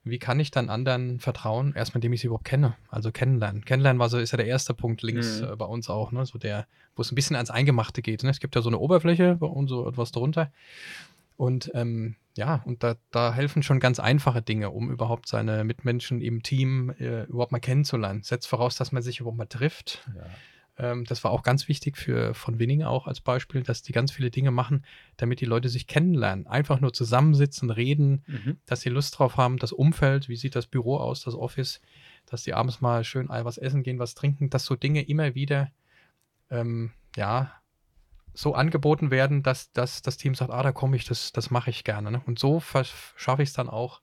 [0.03, 1.73] Wie kann ich dann anderen vertrauen?
[1.75, 2.75] Erstmal, indem ich sie überhaupt kenne.
[2.89, 3.65] Also kennenlernen.
[3.65, 5.57] Kennenlernen war so, ist ja der erste Punkt links mhm.
[5.57, 6.25] bei uns auch, ne?
[6.25, 8.23] So der, wo es ein bisschen ans Eingemachte geht.
[8.23, 8.29] Ne?
[8.29, 10.51] Es gibt ja so eine Oberfläche und so etwas drunter.
[11.35, 16.21] Und ähm, ja, und da, da helfen schon ganz einfache Dinge, um überhaupt seine Mitmenschen
[16.21, 18.23] im Team äh, überhaupt mal kennenzulernen.
[18.23, 20.05] Setzt voraus, dass man sich überhaupt mal trifft.
[20.15, 20.23] Ja
[20.79, 24.11] ähm, das war auch ganz wichtig für von Winning auch als Beispiel, dass die ganz
[24.11, 24.85] viele Dinge machen,
[25.17, 26.47] damit die Leute sich kennenlernen.
[26.47, 28.57] Einfach nur zusammensitzen, reden, mhm.
[28.65, 31.81] dass sie Lust drauf haben, das Umfeld, wie sieht das Büro aus, das Office,
[32.25, 35.69] dass die abends mal schön was essen gehen, was trinken, dass so Dinge immer wieder,
[36.49, 37.51] ähm, ja,
[38.33, 41.71] so angeboten werden, dass, dass das Team sagt, ah, da komme ich, das, das mache
[41.71, 42.09] ich gerne.
[42.09, 42.21] Ne?
[42.25, 44.01] Und so schaffe ich es dann auch,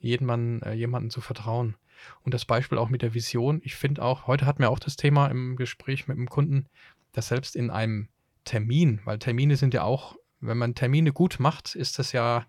[0.00, 1.76] jedem, äh, jemanden zu vertrauen.
[2.22, 3.60] Und das Beispiel auch mit der Vision.
[3.64, 6.66] Ich finde auch, heute hatten wir auch das Thema im Gespräch mit dem Kunden,
[7.12, 8.08] dass selbst in einem
[8.44, 12.46] Termin, weil Termine sind ja auch, wenn man Termine gut macht, ist das ja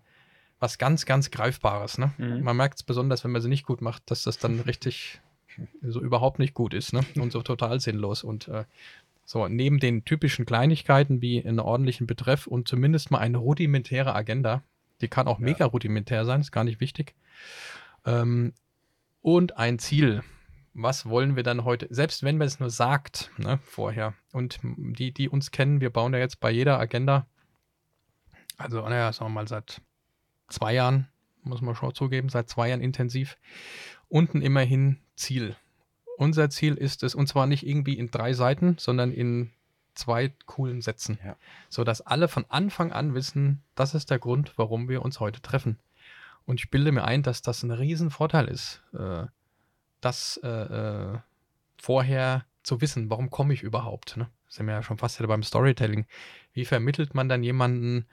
[0.58, 1.98] was ganz, ganz Greifbares.
[1.98, 2.12] Ne?
[2.18, 2.42] Mhm.
[2.42, 5.20] Man merkt es besonders, wenn man sie nicht gut macht, dass das dann richtig
[5.82, 7.00] so überhaupt nicht gut ist ne?
[7.16, 8.22] und so total sinnlos.
[8.22, 8.64] Und äh,
[9.24, 14.62] so, neben den typischen Kleinigkeiten wie einen ordentlichen Betreff und zumindest mal eine rudimentäre Agenda,
[15.00, 15.44] die kann auch ja.
[15.44, 17.14] mega rudimentär sein, ist gar nicht wichtig.
[18.04, 18.52] Ähm,
[19.22, 20.22] und ein Ziel.
[20.72, 24.14] Was wollen wir dann heute, selbst wenn man es nur sagt, ne, vorher.
[24.32, 27.26] Und die, die uns kennen, wir bauen ja jetzt bei jeder Agenda,
[28.56, 29.80] also, naja, sagen wir mal, seit
[30.48, 31.08] zwei Jahren,
[31.42, 33.38] muss man schon zugeben, seit zwei Jahren intensiv,
[34.08, 35.56] unten immerhin Ziel.
[36.18, 39.50] Unser Ziel ist es, und zwar nicht irgendwie in drei Seiten, sondern in
[39.94, 41.18] zwei coolen Sätzen.
[41.24, 41.36] Ja.
[41.70, 45.78] Sodass alle von Anfang an wissen, das ist der Grund, warum wir uns heute treffen.
[46.44, 49.26] Und ich bilde mir ein, dass das ein Riesenvorteil ist, äh,
[50.00, 51.18] das äh, äh,
[51.80, 54.16] vorher zu wissen, warum komme ich überhaupt.
[54.16, 54.28] Ne?
[54.48, 56.06] Sind wir ja schon fast wieder beim Storytelling.
[56.52, 58.06] Wie vermittelt man dann jemanden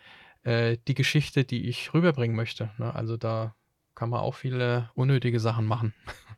[0.43, 2.71] äh, die Geschichte, die ich rüberbringen möchte?
[2.77, 2.93] Ne?
[2.93, 3.55] Also da
[3.95, 5.93] kann man auch viele unnötige Sachen machen,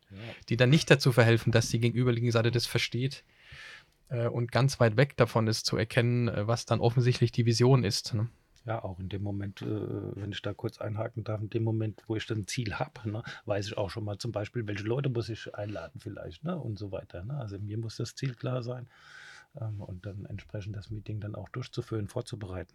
[0.10, 0.17] ja.
[0.49, 3.25] die dann nicht dazu verhelfen, dass die gegenüberliegende Seite das versteht
[4.10, 7.84] äh, und ganz weit weg davon ist zu erkennen, äh, was dann offensichtlich die Vision
[7.84, 8.13] ist.
[8.13, 8.30] Ne?
[8.69, 12.03] Ja, auch in dem Moment, äh, wenn ich da kurz einhaken darf, in dem Moment,
[12.05, 14.84] wo ich dann ein Ziel habe, ne, weiß ich auch schon mal zum Beispiel, welche
[14.84, 17.23] Leute muss ich einladen vielleicht ne, und so weiter.
[17.23, 17.34] Ne?
[17.34, 18.88] Also mir muss das Ziel klar sein
[19.60, 22.71] ähm, und dann entsprechend das Meeting dann auch durchzuführen, vorzubereiten.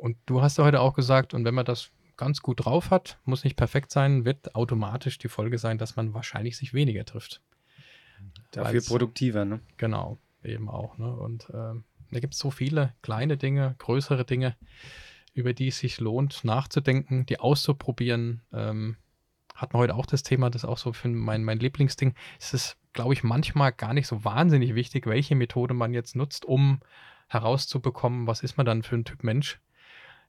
[0.00, 3.18] Und du hast ja heute auch gesagt, und wenn man das ganz gut drauf hat,
[3.26, 7.42] muss nicht perfekt sein, wird automatisch die Folge sein, dass man wahrscheinlich sich weniger trifft.
[8.52, 9.60] Dafür Weil's, produktiver, ne?
[9.76, 10.96] Genau, eben auch.
[10.96, 11.14] Ne?
[11.14, 11.74] Und äh,
[12.10, 14.56] da gibt es so viele kleine Dinge, größere Dinge,
[15.36, 18.40] über die es sich lohnt, nachzudenken, die auszuprobieren.
[18.52, 18.96] Ähm,
[19.54, 22.14] hatten wir heute auch das Thema, das ist auch so für mein, mein Lieblingsding.
[22.40, 26.46] Es ist, glaube ich, manchmal gar nicht so wahnsinnig wichtig, welche Methode man jetzt nutzt,
[26.46, 26.80] um
[27.28, 29.60] herauszubekommen, was ist man dann für ein Typ Mensch.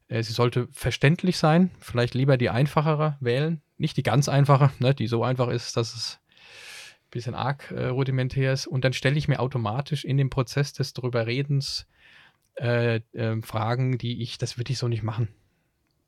[0.09, 4.93] Äh, sie sollte verständlich sein, vielleicht lieber die einfachere wählen, nicht die ganz einfache, ne,
[4.93, 6.19] die so einfach ist, dass es
[7.05, 8.67] ein bisschen arg äh, rudimentär ist.
[8.67, 11.87] Und dann stelle ich mir automatisch in dem Prozess des Drüberredens
[12.57, 15.29] äh, äh, Fragen, die ich, das würde ich so nicht machen.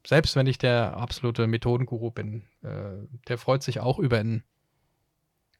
[0.05, 4.43] Selbst wenn ich der absolute Methodenguru bin, äh, der freut sich auch über einen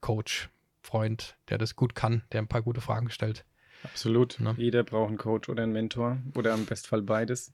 [0.00, 0.48] Coach,
[0.82, 3.44] Freund, der das gut kann, der ein paar gute Fragen stellt.
[3.82, 4.40] Absolut.
[4.40, 4.54] Ne?
[4.56, 7.52] Jeder braucht einen Coach oder einen Mentor oder im Bestfall beides.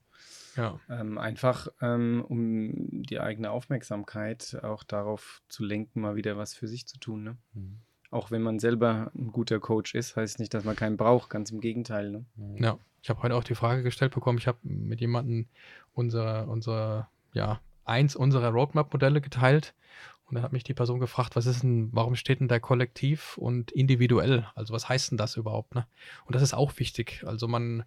[0.55, 0.79] Ja.
[0.89, 6.67] Ähm, einfach, ähm, um die eigene Aufmerksamkeit auch darauf zu lenken, mal wieder was für
[6.67, 7.23] sich zu tun.
[7.23, 7.37] Ne?
[7.53, 7.79] Mhm.
[8.09, 11.29] Auch wenn man selber ein guter Coach ist, heißt nicht, dass man keinen braucht.
[11.29, 12.09] Ganz im Gegenteil.
[12.11, 12.25] Ne?
[12.55, 12.79] Ja.
[13.07, 15.47] Ich habe heute auch die Frage gestellt bekommen, ich habe mit jemandem
[15.93, 19.73] unsere, unsere, ja, eins unserer Roadmap-Modelle geteilt
[20.25, 23.37] und dann hat mich die Person gefragt, was ist denn, warum steht denn da kollektiv
[23.37, 24.45] und individuell?
[24.55, 25.73] Also was heißt denn das überhaupt?
[25.73, 25.87] Ne?
[26.25, 27.23] Und das ist auch wichtig.
[27.25, 27.85] Also man,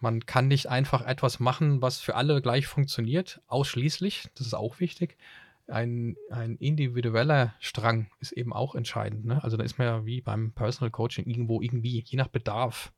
[0.00, 4.30] man kann nicht einfach etwas machen, was für alle gleich funktioniert, ausschließlich.
[4.36, 5.18] Das ist auch wichtig.
[5.66, 9.26] Ein, ein individueller Strang ist eben auch entscheidend.
[9.26, 9.44] Ne?
[9.44, 12.94] Also da ist man ja wie beim Personal Coaching irgendwo irgendwie, je nach Bedarf.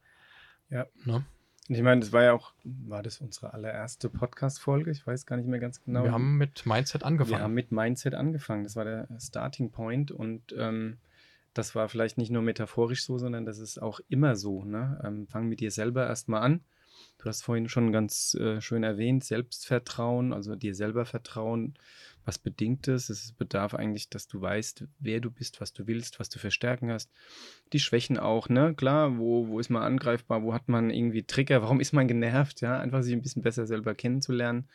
[0.70, 0.86] Ja.
[1.04, 1.24] Ne?
[1.70, 4.90] Ich meine, das war ja auch, war das unsere allererste Podcast-Folge?
[4.90, 6.02] Ich weiß gar nicht mehr ganz genau.
[6.04, 7.38] Wir haben mit Mindset angefangen.
[7.38, 8.64] Wir haben mit Mindset angefangen.
[8.64, 10.96] Das war der Starting Point und ähm,
[11.52, 14.64] das war vielleicht nicht nur metaphorisch so, sondern das ist auch immer so.
[14.64, 14.98] Ne?
[15.04, 16.60] Ähm, fang mit dir selber erstmal an.
[17.18, 21.78] Du hast vorhin schon ganz äh, schön erwähnt, Selbstvertrauen, also dir selber vertrauen
[22.28, 23.08] was bedingt es.
[23.08, 26.50] Es bedarf eigentlich, dass du weißt, wer du bist, was du willst, was du für
[26.50, 27.10] Stärken hast.
[27.72, 28.74] Die Schwächen auch, ne?
[28.74, 32.60] Klar, wo, wo ist man angreifbar, wo hat man irgendwie Trigger, warum ist man genervt,
[32.60, 32.78] ja?
[32.78, 34.68] Einfach sich ein bisschen besser selber kennenzulernen.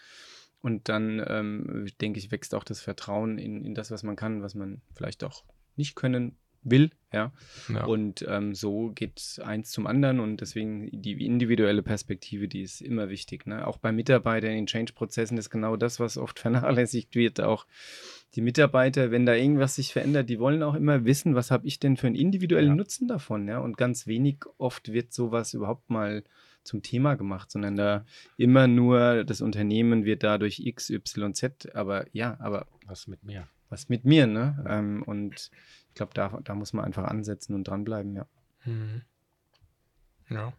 [0.62, 4.42] Und dann, ähm, denke ich, wächst auch das Vertrauen in, in das, was man kann,
[4.42, 5.44] was man vielleicht auch
[5.76, 7.32] nicht können will, ja.
[7.70, 7.86] ja.
[7.86, 13.10] Und ähm, so geht eins zum anderen und deswegen die individuelle Perspektive, die ist immer
[13.10, 13.46] wichtig.
[13.46, 13.68] Ne?
[13.68, 17.40] Auch bei Mitarbeitern in Change-Prozessen ist genau das, was oft vernachlässigt wird.
[17.40, 17.66] Auch
[18.36, 21.80] die Mitarbeiter, wenn da irgendwas sich verändert, die wollen auch immer wissen, was habe ich
[21.80, 22.76] denn für einen individuellen ja.
[22.76, 23.60] Nutzen davon, ja.
[23.60, 26.24] Und ganz wenig oft wird sowas überhaupt mal
[26.64, 28.06] zum Thema gemacht, sondern da
[28.38, 33.48] immer nur das Unternehmen wird dadurch X, Y, Z, aber ja, aber was mit mir?
[33.70, 34.64] Was mit mir, ne?
[34.68, 35.52] Ähm, und
[35.94, 38.26] ich glaube, da, da muss man einfach ansetzen und dranbleiben, ja.
[38.66, 39.04] Mhm.
[40.28, 40.54] Ja.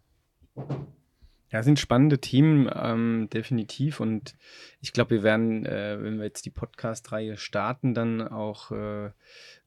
[1.50, 3.98] Ja, sind spannende Themen, ähm, definitiv.
[3.98, 4.36] Und
[4.80, 9.10] ich glaube, wir werden, äh, wenn wir jetzt die Podcast-Reihe starten, dann auch äh,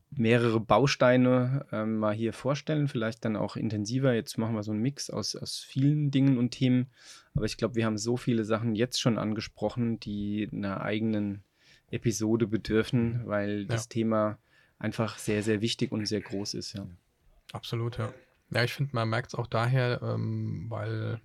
[0.10, 4.14] mehrere Bausteine äh, mal hier vorstellen, vielleicht dann auch intensiver.
[4.14, 6.88] Jetzt machen wir so einen Mix aus, aus vielen Dingen und Themen.
[7.36, 11.44] Aber ich glaube, wir haben so viele Sachen jetzt schon angesprochen, die einer eigenen
[11.92, 13.68] Episode bedürfen, weil ja.
[13.68, 14.38] das Thema
[14.80, 16.86] einfach sehr, sehr wichtig und sehr groß ist, ja.
[17.54, 18.14] Absolut, ja.
[18.50, 21.20] Ja, ich finde, man merkt es auch daher, ähm, weil,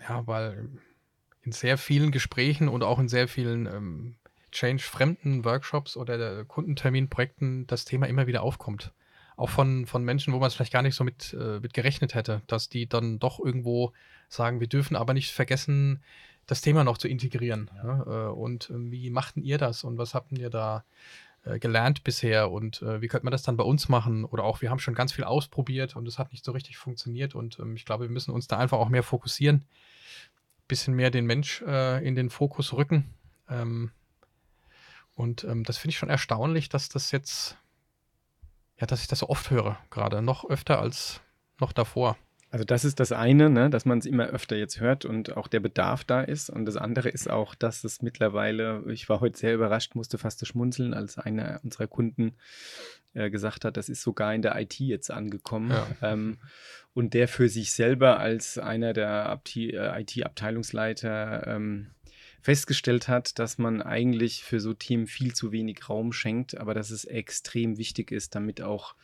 [0.00, 0.68] ja, weil
[1.42, 4.16] in sehr vielen Gesprächen und auch in sehr vielen ähm,
[4.52, 8.92] Change-fremden Workshops oder Kundenterminprojekten das Thema immer wieder aufkommt.
[9.38, 12.14] auch von, von Menschen, wo man es vielleicht gar nicht so mit, äh, mit gerechnet
[12.14, 13.92] hätte, dass die dann doch irgendwo
[14.28, 16.02] sagen, wir dürfen aber nicht vergessen,
[16.46, 17.70] das Thema noch zu integrieren.
[17.76, 17.84] Ja.
[17.84, 18.04] Ne?
[18.06, 20.84] Äh, und äh, wie machten ihr das und was habt ihr da
[21.48, 24.24] äh, gelernt bisher und äh, wie könnte man das dann bei uns machen?
[24.24, 27.34] Oder auch, wir haben schon ganz viel ausprobiert und es hat nicht so richtig funktioniert
[27.34, 29.64] und ähm, ich glaube, wir müssen uns da einfach auch mehr fokussieren,
[30.66, 33.14] bisschen mehr den Mensch äh, in den Fokus rücken.
[33.48, 33.90] Ähm,
[35.14, 37.56] und ähm, das finde ich schon erstaunlich, dass das jetzt,
[38.78, 41.20] ja, dass ich das so oft höre, gerade noch öfter als
[41.58, 42.16] noch davor.
[42.50, 45.48] Also das ist das eine, ne, dass man es immer öfter jetzt hört und auch
[45.48, 46.48] der Bedarf da ist.
[46.48, 50.46] Und das andere ist auch, dass es mittlerweile, ich war heute sehr überrascht, musste fast
[50.46, 52.36] schmunzeln, als einer unserer Kunden
[53.12, 55.70] äh, gesagt hat, das ist sogar in der IT jetzt angekommen.
[55.70, 55.86] Ja.
[56.00, 56.38] Ähm,
[56.94, 61.88] und der für sich selber als einer der IT-Abteilungsleiter äh, ähm,
[62.40, 66.90] festgestellt hat, dass man eigentlich für so Themen viel zu wenig Raum schenkt, aber dass
[66.90, 68.94] es extrem wichtig ist, damit auch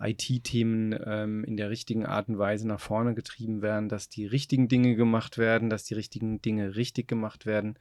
[0.00, 4.68] IT-Themen ähm, in der richtigen Art und Weise nach vorne getrieben werden, dass die richtigen
[4.68, 7.78] Dinge gemacht werden, dass die richtigen Dinge richtig gemacht werden.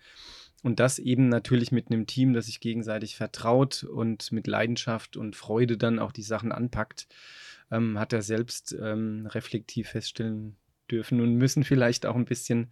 [0.63, 5.35] Und das eben natürlich mit einem Team, das sich gegenseitig vertraut und mit Leidenschaft und
[5.35, 7.07] Freude dann auch die Sachen anpackt,
[7.71, 10.57] ähm, hat er selbst ähm, reflektiv feststellen
[10.91, 12.71] dürfen und müssen vielleicht auch ein bisschen,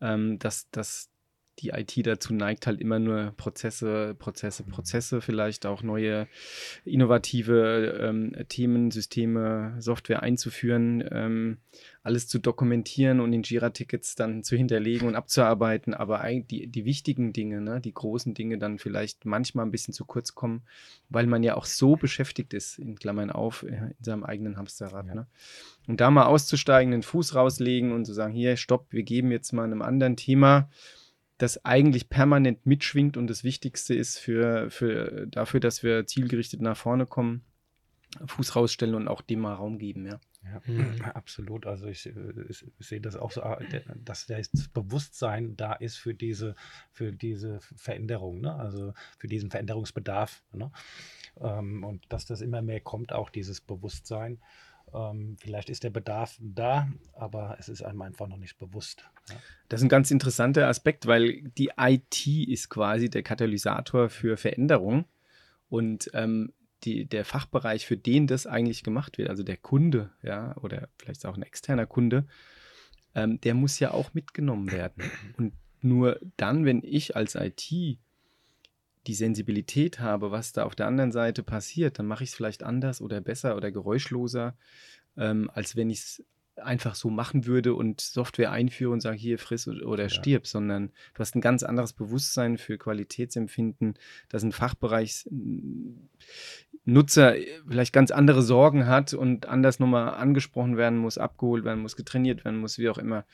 [0.00, 1.10] ähm, dass, dass
[1.58, 4.62] die IT dazu neigt, halt immer nur Prozesse, Prozesse.
[4.64, 6.28] Prozesse, vielleicht auch neue
[6.84, 11.58] innovative ähm, Themen, Systeme, Software einzuführen, ähm,
[12.02, 15.94] alles zu dokumentieren und in Jira-Tickets dann zu hinterlegen und abzuarbeiten.
[15.94, 20.04] Aber die, die wichtigen Dinge, ne, die großen Dinge dann vielleicht manchmal ein bisschen zu
[20.04, 20.62] kurz kommen,
[21.08, 25.06] weil man ja auch so beschäftigt ist, in Klammern auf, äh, in seinem eigenen Hamsterrad.
[25.06, 25.14] Ja.
[25.14, 25.26] Ne?
[25.86, 29.52] Und da mal auszusteigen, den Fuß rauslegen und zu sagen, hier, stopp, wir geben jetzt
[29.52, 30.68] mal einem anderen Thema
[31.38, 36.76] das eigentlich permanent mitschwingt und das Wichtigste ist für, für dafür, dass wir zielgerichtet nach
[36.76, 37.42] vorne kommen,
[38.26, 40.20] Fuß rausstellen und auch dem mal Raum geben, ja.
[40.44, 41.00] Ja, mhm.
[41.14, 41.66] absolut.
[41.66, 42.06] Also ich,
[42.48, 43.58] ich, ich, sehe das auch so, ah,
[43.96, 46.54] dass das Bewusstsein da ist für diese,
[46.92, 48.54] für diese Veränderung, ne?
[48.54, 50.42] also für diesen Veränderungsbedarf.
[50.52, 50.70] Ne?
[51.40, 54.40] Ähm, und dass das immer mehr kommt, auch dieses Bewusstsein.
[54.94, 59.04] Ähm, vielleicht ist der Bedarf da, aber es ist einem einfach noch nicht bewusst.
[59.28, 59.36] Ja.
[59.68, 65.04] Das ist ein ganz interessanter Aspekt, weil die IT ist quasi der Katalysator für Veränderung
[65.68, 66.52] und ähm,
[66.84, 71.26] die, der Fachbereich, für den das eigentlich gemacht wird, also der Kunde, ja, oder vielleicht
[71.26, 72.26] auch ein externer Kunde,
[73.14, 75.10] ähm, der muss ja auch mitgenommen werden.
[75.36, 77.98] Und nur dann, wenn ich als IT
[79.08, 82.62] die Sensibilität habe, was da auf der anderen Seite passiert, dann mache ich es vielleicht
[82.62, 84.54] anders oder besser oder geräuschloser,
[85.16, 86.22] ähm, als wenn ich es
[86.56, 90.08] einfach so machen würde und Software einführe und sage, hier friss oder ja.
[90.10, 93.94] stirb, sondern du hast ein ganz anderes Bewusstsein für Qualitätsempfinden,
[94.28, 97.34] dass ein Fachbereichsnutzer
[97.66, 102.44] vielleicht ganz andere Sorgen hat und anders nochmal angesprochen werden muss, abgeholt werden muss, getrainiert
[102.44, 103.24] werden muss, wie auch immer.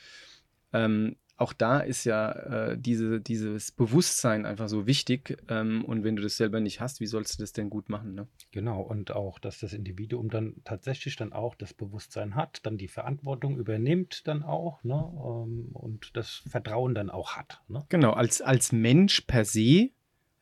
[0.73, 5.37] Ähm, auch da ist ja äh, diese, dieses Bewusstsein einfach so wichtig.
[5.49, 8.15] Ähm, und wenn du das selber nicht hast, wie sollst du das denn gut machen?
[8.15, 8.29] Ne?
[8.53, 12.89] Genau, und auch, dass das Individuum dann tatsächlich dann auch das Bewusstsein hat, dann die
[12.89, 14.95] Verantwortung übernimmt dann auch ne?
[14.95, 17.63] Ähm, und das Vertrauen dann auch hat.
[17.69, 17.85] Ne?
[17.89, 19.91] Genau, als, als Mensch per se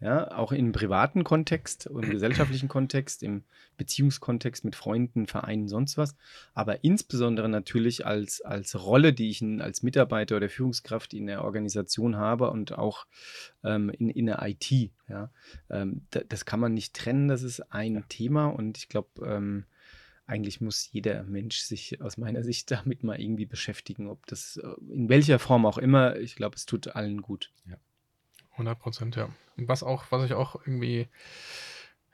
[0.02, 3.44] ja, auch im privaten Kontext, im gesellschaftlichen Kontext, im
[3.76, 6.16] Beziehungskontext mit Freunden, Vereinen, sonst was.
[6.54, 12.16] Aber insbesondere natürlich als, als Rolle, die ich als Mitarbeiter oder Führungskraft in der Organisation
[12.16, 13.06] habe und auch
[13.62, 14.90] ähm, in, in der IT.
[15.08, 15.30] Ja.
[15.70, 18.02] Ähm, das kann man nicht trennen, das ist ein ja.
[18.08, 19.66] Thema und ich glaube, ähm,
[20.26, 24.92] eigentlich muss jeder Mensch sich aus meiner Sicht damit mal irgendwie beschäftigen, ob das äh,
[24.92, 26.16] in welcher Form auch immer.
[26.16, 27.52] Ich glaube, es tut allen gut.
[27.68, 27.76] Ja.
[28.52, 29.28] 100 Prozent, ja.
[29.56, 31.08] Und was auch, was ich auch irgendwie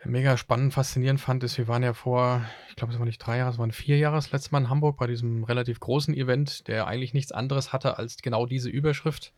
[0.04, 3.38] mega spannend, faszinierend fand, ist, wir waren ja vor, ich glaube, es waren nicht drei
[3.38, 6.68] Jahre, es waren vier Jahre das letzte Mal in Hamburg bei diesem relativ großen Event,
[6.68, 9.32] der eigentlich nichts anderes hatte als genau diese Überschrift,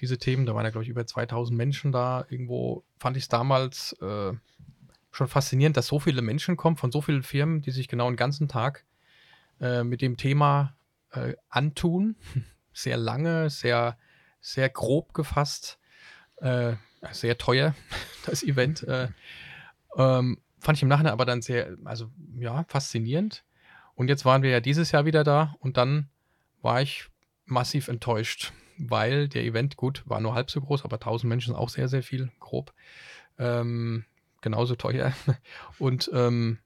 [0.00, 0.46] diese Themen.
[0.46, 2.24] Da waren ja, glaube ich, über 2000 Menschen da.
[2.28, 4.32] Irgendwo fand ich es damals äh,
[5.10, 8.16] schon faszinierend, dass so viele Menschen kommen von so vielen Firmen, die sich genau den
[8.16, 8.84] ganzen Tag
[9.60, 10.76] äh, mit dem Thema
[11.10, 12.16] äh, antun.
[12.72, 13.98] Sehr lange, sehr,
[14.40, 15.80] sehr grob gefasst
[16.40, 16.74] äh,
[17.12, 17.74] sehr teuer,
[18.26, 18.82] das Event.
[18.82, 19.08] Äh,
[19.96, 23.44] ähm, fand ich im Nachhinein aber dann sehr, also ja, faszinierend.
[23.94, 26.08] Und jetzt waren wir ja dieses Jahr wieder da und dann
[26.62, 27.08] war ich
[27.46, 31.68] massiv enttäuscht, weil der Event, gut, war nur halb so groß, aber 1000 Menschen auch
[31.68, 32.72] sehr, sehr viel, grob.
[33.38, 34.04] Ähm,
[34.40, 35.12] genauso teuer.
[35.78, 36.58] Und ähm,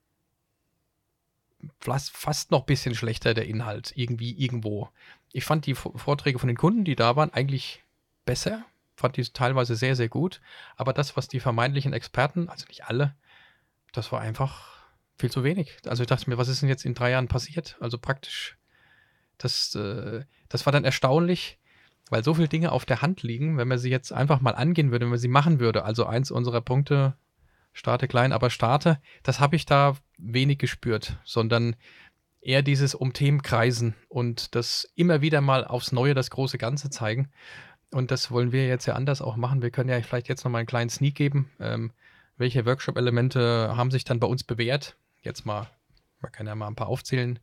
[1.80, 4.90] fast, fast noch ein bisschen schlechter der Inhalt, irgendwie, irgendwo.
[5.32, 7.82] Ich fand die Vorträge von den Kunden, die da waren, eigentlich
[8.24, 8.64] besser,
[9.02, 10.40] fand die teilweise sehr, sehr gut.
[10.76, 13.14] Aber das, was die vermeintlichen Experten, also nicht alle,
[13.92, 14.72] das war einfach
[15.18, 15.76] viel zu wenig.
[15.86, 17.76] Also ich dachte mir, was ist denn jetzt in drei Jahren passiert?
[17.80, 18.56] Also praktisch,
[19.38, 21.58] das, äh, das war dann erstaunlich,
[22.10, 24.90] weil so viele Dinge auf der Hand liegen, wenn man sie jetzt einfach mal angehen
[24.90, 25.84] würde, wenn man sie machen würde.
[25.84, 27.14] Also eins unserer Punkte,
[27.72, 31.76] starte klein, aber starte, das habe ich da wenig gespürt, sondern
[32.40, 36.90] eher dieses um Themen kreisen und das immer wieder mal aufs Neue das große Ganze
[36.90, 37.30] zeigen.
[37.92, 39.62] Und das wollen wir jetzt ja anders auch machen.
[39.62, 41.50] Wir können ja vielleicht jetzt noch mal einen kleinen Sneak geben.
[41.60, 41.92] Ähm,
[42.38, 44.96] welche Workshop-Elemente haben sich dann bei uns bewährt?
[45.22, 45.68] Jetzt mal,
[46.20, 47.38] man kann ja mal ein paar aufzählen,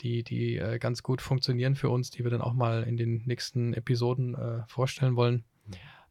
[0.00, 3.22] die, die äh, ganz gut funktionieren für uns, die wir dann auch mal in den
[3.26, 5.44] nächsten Episoden äh, vorstellen wollen.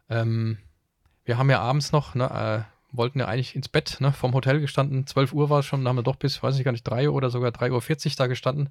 [0.10, 0.60] Ähm,
[1.26, 4.60] wir haben ja abends noch, ne, äh, wollten ja eigentlich ins Bett, ne, vom Hotel
[4.60, 5.08] gestanden.
[5.08, 7.16] 12 Uhr war es schon, haben wir doch bis, weiß ich gar nicht, 3 Uhr
[7.16, 8.70] oder sogar 3.40 Uhr da gestanden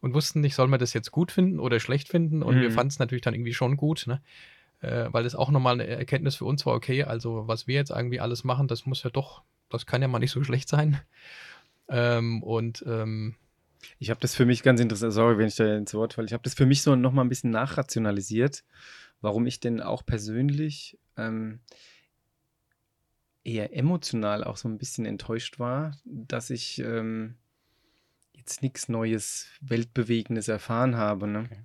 [0.00, 2.42] und wussten nicht, soll man das jetzt gut finden oder schlecht finden.
[2.42, 2.60] Und mhm.
[2.62, 4.20] wir fanden es natürlich dann irgendwie schon gut, ne?
[4.80, 7.90] Äh, weil das auch nochmal eine Erkenntnis für uns war, okay, also was wir jetzt
[7.90, 11.00] irgendwie alles machen, das muss ja doch, das kann ja mal nicht so schlecht sein.
[11.88, 13.36] Ähm, und ähm,
[14.00, 16.32] ich habe das für mich ganz interessant, sorry, wenn ich da ins Wort falle, ich
[16.32, 18.64] habe das für mich so nochmal ein bisschen nachrationalisiert,
[19.20, 21.60] warum ich denn auch persönlich ähm,
[23.44, 27.36] eher emotional auch so ein bisschen enttäuscht war, dass ich ähm,
[28.46, 31.26] jetzt nichts Neues, Weltbewegendes erfahren habe.
[31.26, 31.48] Ne?
[31.50, 31.60] Okay.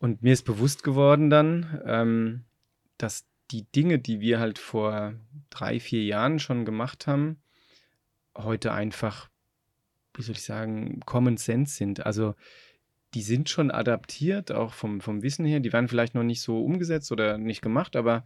[0.00, 2.44] Und mir ist bewusst geworden dann, ähm,
[2.98, 5.14] dass die Dinge, die wir halt vor
[5.48, 7.40] drei, vier Jahren schon gemacht haben,
[8.36, 9.30] heute einfach,
[10.14, 12.04] wie soll ich sagen, Common Sense sind.
[12.04, 12.34] Also
[13.14, 15.60] die sind schon adaptiert, auch vom, vom Wissen her.
[15.60, 18.24] Die werden vielleicht noch nicht so umgesetzt oder nicht gemacht, aber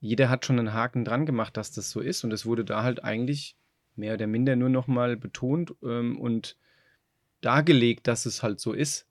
[0.00, 2.24] jeder hat schon einen Haken dran gemacht, dass das so ist.
[2.24, 3.56] Und es wurde da halt eigentlich
[3.94, 6.56] mehr oder minder nur nochmal betont ähm, und
[7.40, 9.06] dargelegt, dass es halt so ist.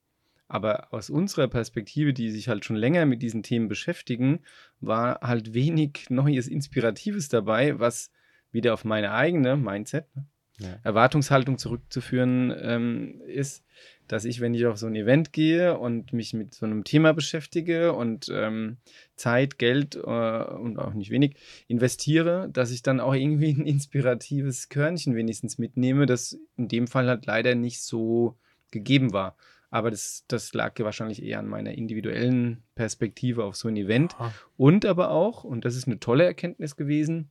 [0.48, 4.40] Aber aus unserer Perspektive, die sich halt schon länger mit diesen Themen beschäftigen,
[4.80, 8.10] war halt wenig Neues, Inspiratives dabei, was
[8.50, 10.26] wieder auf meine eigene Mindset, ne,
[10.58, 10.78] ja.
[10.82, 13.64] Erwartungshaltung zurückzuführen ähm, ist,
[14.10, 17.12] dass ich, wenn ich auf so ein Event gehe und mich mit so einem Thema
[17.12, 18.78] beschäftige und ähm,
[19.14, 21.36] Zeit, Geld äh, und auch nicht wenig
[21.68, 27.06] investiere, dass ich dann auch irgendwie ein inspiratives Körnchen wenigstens mitnehme, das in dem Fall
[27.06, 28.36] halt leider nicht so
[28.72, 29.36] gegeben war.
[29.70, 34.16] Aber das, das lag ja wahrscheinlich eher an meiner individuellen Perspektive auf so ein Event.
[34.18, 34.34] Aha.
[34.56, 37.30] Und aber auch, und das ist eine tolle Erkenntnis gewesen,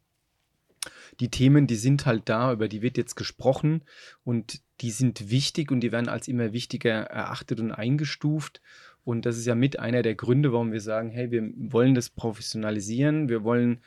[1.19, 3.83] die Themen, die sind halt da, über die wird jetzt gesprochen
[4.23, 8.61] und die sind wichtig und die werden als immer wichtiger erachtet und eingestuft.
[9.03, 12.09] Und das ist ja mit einer der Gründe, warum wir sagen, hey, wir wollen das
[12.09, 13.81] professionalisieren, wir wollen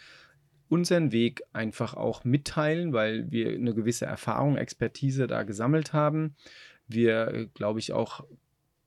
[0.69, 6.35] unseren Weg einfach auch mitteilen, weil wir eine gewisse Erfahrung, Expertise da gesammelt haben.
[6.89, 8.25] Wir, glaube ich, auch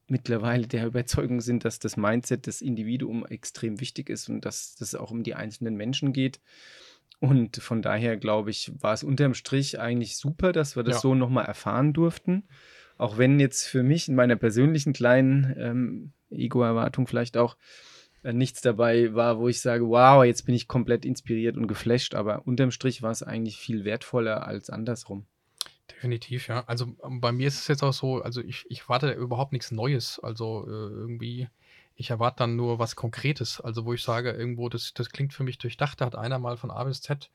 [0.07, 4.95] mittlerweile der Überzeugung sind, dass das Mindset des Individuums extrem wichtig ist und dass es
[4.95, 6.39] auch um die einzelnen Menschen geht.
[7.27, 11.01] Und von daher, glaube ich, war es unterm Strich eigentlich super, dass wir das ja.
[11.01, 12.43] so nochmal erfahren durften.
[12.97, 17.57] Auch wenn jetzt für mich in meiner persönlichen kleinen ähm, Ego-Erwartung vielleicht auch
[18.23, 22.15] äh, nichts dabei war, wo ich sage, wow, jetzt bin ich komplett inspiriert und geflasht.
[22.15, 25.25] Aber unterm Strich war es eigentlich viel wertvoller als andersrum.
[25.91, 26.63] Definitiv, ja.
[26.67, 29.71] Also ähm, bei mir ist es jetzt auch so, also ich, ich warte überhaupt nichts
[29.71, 30.19] Neues.
[30.19, 31.47] Also äh, irgendwie
[31.95, 35.43] ich erwarte dann nur was Konkretes, also wo ich sage, irgendwo, das, das klingt für
[35.43, 36.01] mich durchdacht.
[36.01, 37.29] Da hat einer mal von A bis Z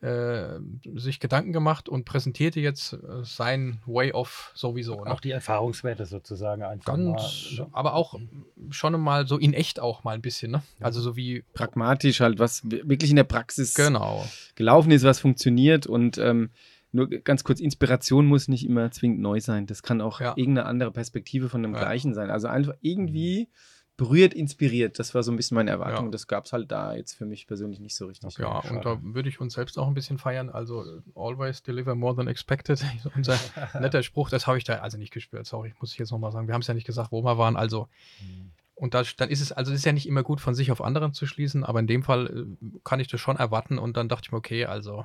[0.00, 0.60] äh,
[0.94, 5.04] sich Gedanken gemacht und präsentierte jetzt äh, sein Way of sowieso.
[5.04, 5.10] Ne?
[5.10, 6.94] Auch die Erfahrungswerte sozusagen einfach.
[6.94, 7.70] Ganz, mal, ne?
[7.72, 8.14] aber auch
[8.70, 10.62] schon mal so in echt auch mal ein bisschen, ne?
[10.80, 11.44] Also so wie.
[11.52, 14.24] Pragmatisch halt, was wirklich in der Praxis genau.
[14.54, 16.50] gelaufen ist, was funktioniert und ähm,
[16.90, 19.66] nur ganz kurz, Inspiration muss nicht immer zwingend neu sein.
[19.66, 20.32] Das kann auch ja.
[20.36, 21.80] irgendeine andere Perspektive von dem ja.
[21.80, 22.30] Gleichen sein.
[22.30, 24.98] Also einfach irgendwie mhm berührt, inspiriert.
[24.98, 26.06] Das war so ein bisschen meine Erwartung.
[26.06, 26.10] Ja.
[26.12, 28.38] Das gab es halt da jetzt für mich persönlich nicht so richtig.
[28.38, 30.48] Ja, und da würde ich uns selbst auch ein bisschen feiern.
[30.48, 32.82] Also always deliver more than expected.
[33.14, 33.38] Unser
[33.80, 35.46] netter Spruch, das habe ich da also nicht gespürt.
[35.46, 36.46] Sorry, muss ich jetzt nochmal sagen.
[36.46, 37.56] Wir haben es ja nicht gesagt, wo wir waren.
[37.56, 37.88] Also
[38.20, 38.52] mhm.
[38.76, 40.80] Und da, dann ist es, also es ist ja nicht immer gut, von sich auf
[40.80, 44.08] anderen zu schließen, aber in dem Fall äh, kann ich das schon erwarten und dann
[44.08, 45.04] dachte ich mir, okay, also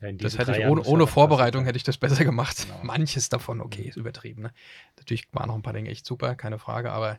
[0.00, 2.66] ja, das hätte ich ohne, ohne Vorbereitung hätte ich das besser gemacht.
[2.66, 2.78] Genau.
[2.82, 4.42] Manches davon, okay, ist übertrieben.
[4.42, 4.52] Ne?
[4.96, 7.18] Natürlich waren noch ein paar Dinge echt super, keine Frage, aber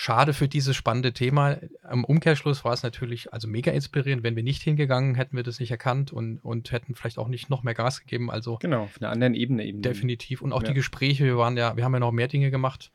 [0.00, 1.58] schade für dieses spannende Thema.
[1.90, 4.22] Im Umkehrschluss war es natürlich also mega inspirierend.
[4.22, 7.50] Wenn wir nicht hingegangen, hätten wir das nicht erkannt und, und hätten vielleicht auch nicht
[7.50, 8.30] noch mehr Gas gegeben.
[8.30, 9.82] Also genau, auf einer anderen Ebene eben.
[9.82, 10.40] Definitiv.
[10.40, 10.68] Und auch ja.
[10.68, 12.92] die Gespräche, wir waren ja, wir haben ja noch mehr Dinge gemacht,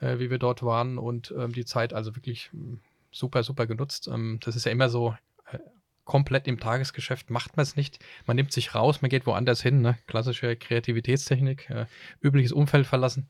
[0.00, 2.80] äh, wie wir dort waren und ähm, die Zeit also wirklich hm,
[3.12, 4.08] super, super genutzt.
[4.12, 5.14] Ähm, das ist ja immer so,
[5.52, 5.58] äh,
[6.04, 8.00] komplett im Tagesgeschäft macht man es nicht.
[8.26, 9.98] Man nimmt sich raus, man geht woanders hin, ne?
[10.08, 11.86] klassische Kreativitätstechnik, äh,
[12.20, 13.28] übliches Umfeld verlassen.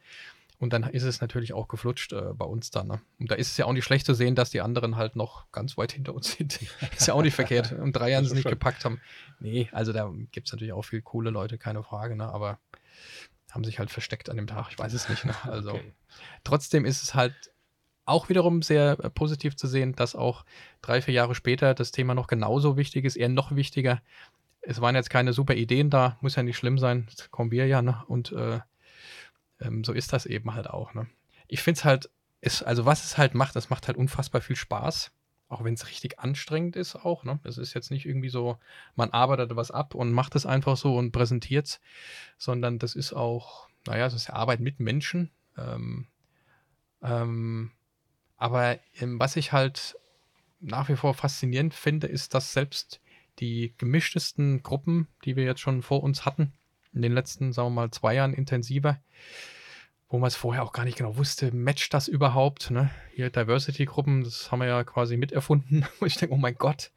[0.60, 2.86] Und dann ist es natürlich auch geflutscht äh, bei uns dann.
[2.86, 3.00] Ne?
[3.18, 5.50] Und da ist es ja auch nicht schlecht zu sehen, dass die anderen halt noch
[5.52, 6.60] ganz weit hinter uns sind.
[6.96, 7.72] ist ja auch nicht verkehrt.
[7.80, 9.00] Um drei Jahren sie nicht gepackt haben.
[9.40, 12.14] Nee, also da gibt es natürlich auch viele coole Leute, keine Frage.
[12.14, 12.28] Ne?
[12.28, 12.58] Aber
[13.50, 14.66] haben sich halt versteckt an dem Tag.
[14.70, 15.24] Ich weiß es nicht.
[15.24, 15.34] Ne?
[15.44, 15.94] Also okay.
[16.44, 17.34] trotzdem ist es halt
[18.04, 20.44] auch wiederum sehr äh, positiv zu sehen, dass auch
[20.82, 24.02] drei, vier Jahre später das Thema noch genauso wichtig ist, eher noch wichtiger.
[24.60, 27.66] Es waren jetzt keine super Ideen da, muss ja nicht schlimm sein, das kommen wir
[27.66, 28.02] ja, ne?
[28.08, 28.60] Und äh,
[29.60, 30.94] ähm, so ist das eben halt auch.
[30.94, 31.06] Ne?
[31.48, 32.10] Ich finde es halt,
[32.64, 35.12] also was es halt macht, das macht halt unfassbar viel Spaß.
[35.48, 37.24] Auch wenn es richtig anstrengend ist auch.
[37.24, 37.40] Ne?
[37.42, 38.58] Es ist jetzt nicht irgendwie so,
[38.94, 41.80] man arbeitet was ab und macht es einfach so und präsentiert es,
[42.38, 45.30] sondern das ist auch, naja, das ist ja Arbeit mit Menschen.
[45.58, 46.06] Ähm,
[47.02, 47.72] ähm,
[48.36, 49.96] aber ähm, was ich halt
[50.60, 53.00] nach wie vor faszinierend finde, ist, dass selbst
[53.40, 56.52] die gemischtesten Gruppen, die wir jetzt schon vor uns hatten,
[56.92, 58.98] in den letzten, sagen wir mal, zwei Jahren intensiver,
[60.08, 62.70] wo man es vorher auch gar nicht genau wusste, matcht das überhaupt?
[62.70, 62.90] Ne?
[63.14, 65.86] Hier Diversity-Gruppen, das haben wir ja quasi miterfunden.
[66.00, 66.90] Wo ich denke, oh mein Gott,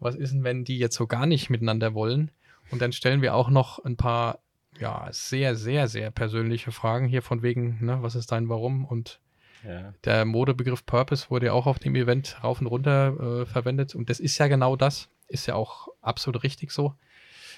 [0.00, 2.32] was ist denn, wenn die jetzt so gar nicht miteinander wollen?
[2.72, 4.40] Und dann stellen wir auch noch ein paar,
[4.80, 8.84] ja, sehr, sehr, sehr persönliche Fragen hier von wegen, ne, was ist dein Warum?
[8.84, 9.20] Und
[9.64, 9.94] ja.
[10.04, 13.94] der Modebegriff Purpose wurde ja auch auf dem Event rauf und runter äh, verwendet.
[13.94, 15.08] Und das ist ja genau das.
[15.28, 16.94] Ist ja auch absolut richtig so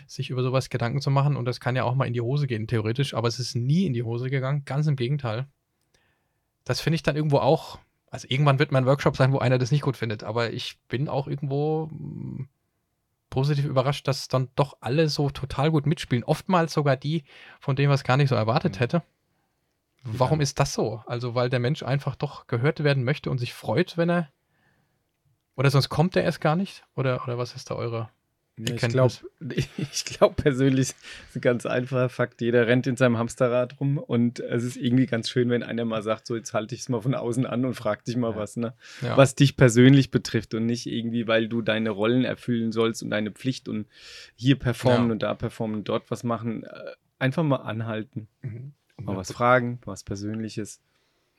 [0.06, 1.36] sich über sowas Gedanken zu machen.
[1.36, 3.14] Und das kann ja auch mal in die Hose gehen, theoretisch.
[3.14, 4.64] Aber es ist nie in die Hose gegangen.
[4.64, 5.46] Ganz im Gegenteil.
[6.64, 7.78] Das finde ich dann irgendwo auch.
[8.10, 10.24] Also irgendwann wird mein Workshop sein, wo einer das nicht gut findet.
[10.24, 12.48] Aber ich bin auch irgendwo mh, mm,
[13.30, 16.22] positiv überrascht, dass dann doch alle so total gut mitspielen.
[16.22, 17.24] Oftmals sogar die,
[17.58, 18.78] von denen man es gar nicht so erwartet mhm.
[18.78, 19.02] hätte.
[20.04, 21.02] Warum ist das so?
[21.06, 24.28] Also, weil der Mensch einfach doch gehört werden möchte und sich freut, wenn er.
[25.56, 26.84] Oder sonst kommt er erst gar nicht?
[26.94, 28.10] Oder, oder was ist da eure
[28.56, 29.12] ich glaube
[29.76, 32.40] ich glaub persönlich, ist ein ganz einfacher Fakt.
[32.40, 36.02] Jeder rennt in seinem Hamsterrad rum und es ist irgendwie ganz schön, wenn einer mal
[36.02, 38.36] sagt, so jetzt halte ich es mal von außen an und frag dich mal ja.
[38.36, 38.74] was, ne?
[39.02, 39.16] Ja.
[39.16, 43.32] Was dich persönlich betrifft und nicht irgendwie, weil du deine Rollen erfüllen sollst und deine
[43.32, 43.86] Pflicht und
[44.36, 45.12] hier performen ja.
[45.12, 46.64] und da performen und dort was machen.
[46.64, 48.28] Äh, einfach mal anhalten.
[48.42, 48.72] Mhm.
[48.96, 50.80] Mal was fragen, was Persönliches.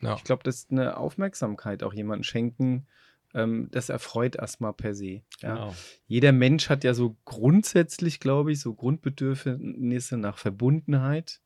[0.01, 2.85] Ich glaube, das ist eine Aufmerksamkeit auch jemanden schenken
[3.35, 5.21] ähm, das erfreut erstmal per se.
[5.41, 5.55] Ja.
[5.55, 5.75] Genau.
[6.07, 11.41] Jeder Mensch hat ja so grundsätzlich, glaube ich, so Grundbedürfnisse nach Verbundenheit,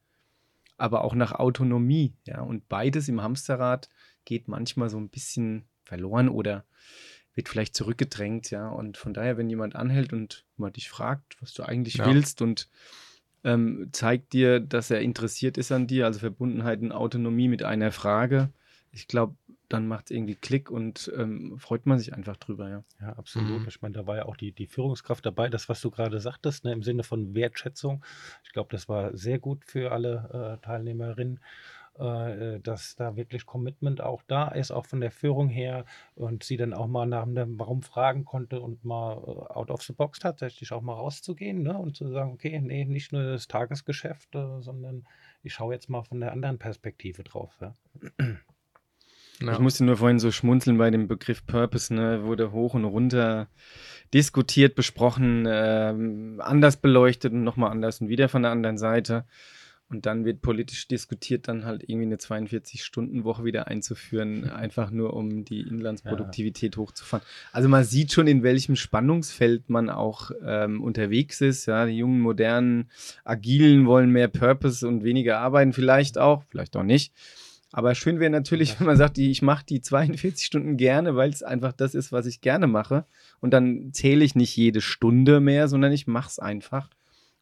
[0.78, 2.14] aber auch nach Autonomie.
[2.26, 2.42] Ja.
[2.42, 3.90] Und beides im Hamsterrad
[4.24, 6.64] geht manchmal so ein bisschen verloren oder
[7.34, 8.70] wird vielleicht zurückgedrängt, ja.
[8.70, 12.06] Und von daher, wenn jemand anhält und mal dich fragt, was du eigentlich ja.
[12.06, 12.70] willst und
[13.44, 17.92] ähm, zeigt dir, dass er interessiert ist an dir, also Verbundenheit und Autonomie mit einer
[17.92, 18.50] Frage,
[18.92, 19.36] ich glaube,
[19.70, 22.84] dann macht es irgendwie Klick und ähm, freut man sich einfach drüber, ja.
[23.00, 23.62] Ja, absolut.
[23.62, 23.68] Mhm.
[23.68, 26.66] Ich meine, da war ja auch die, die Führungskraft dabei, das, was du gerade sagtest,
[26.66, 28.04] ne, im Sinne von Wertschätzung.
[28.44, 31.40] Ich glaube, das war sehr gut für alle äh, Teilnehmerinnen
[32.00, 35.84] äh, äh, dass da wirklich Commitment auch da ist, auch von der Führung her
[36.16, 39.82] und sie dann auch mal nach dem Warum fragen konnte und mal äh, out of
[39.82, 41.78] the box tatsächlich auch mal rauszugehen ne?
[41.78, 45.06] und zu sagen, okay, nee, nicht nur das Tagesgeschäft, äh, sondern
[45.44, 47.58] ich schaue jetzt mal von der anderen Perspektive drauf.
[47.60, 47.74] Ja.
[49.42, 49.54] Ja.
[49.54, 52.26] Ich musste nur vorhin so schmunzeln bei dem Begriff Purpose, ne?
[52.26, 53.48] Wurde hoch und runter
[54.14, 55.94] diskutiert, besprochen, äh,
[56.40, 59.26] anders beleuchtet und nochmal anders und wieder von der anderen Seite.
[59.92, 65.46] Und dann wird politisch diskutiert, dann halt irgendwie eine 42-Stunden-Woche wieder einzuführen, einfach nur um
[65.46, 66.82] die Inlandsproduktivität ja.
[66.82, 67.26] hochzufahren.
[67.52, 71.66] Also man sieht schon, in welchem Spannungsfeld man auch ähm, unterwegs ist.
[71.66, 72.90] Ja, die jungen, modernen,
[73.24, 77.12] agilen wollen mehr Purpose und weniger arbeiten, vielleicht auch, vielleicht auch nicht.
[77.72, 81.44] Aber schön wäre natürlich, wenn man sagt, ich mache die 42 Stunden gerne, weil es
[81.44, 83.06] einfach das ist, was ich gerne mache.
[83.40, 86.90] Und dann zähle ich nicht jede Stunde mehr, sondern ich mache es einfach.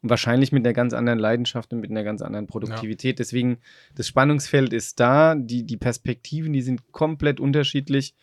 [0.01, 3.17] Und wahrscheinlich mit einer ganz anderen Leidenschaft und mit einer ganz anderen Produktivität.
[3.17, 3.23] Ja.
[3.23, 3.57] Deswegen,
[3.95, 8.13] das Spannungsfeld ist da, die, die Perspektiven, die sind komplett unterschiedlich.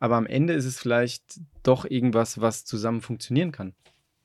[0.00, 3.74] Aber am Ende ist es vielleicht doch irgendwas, was zusammen funktionieren kann.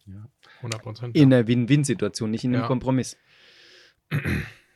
[0.08, 1.16] Ja, 100 Prozent.
[1.16, 2.68] In einer Win-Win-Situation, nicht in einem ja.
[2.68, 3.18] Kompromiss.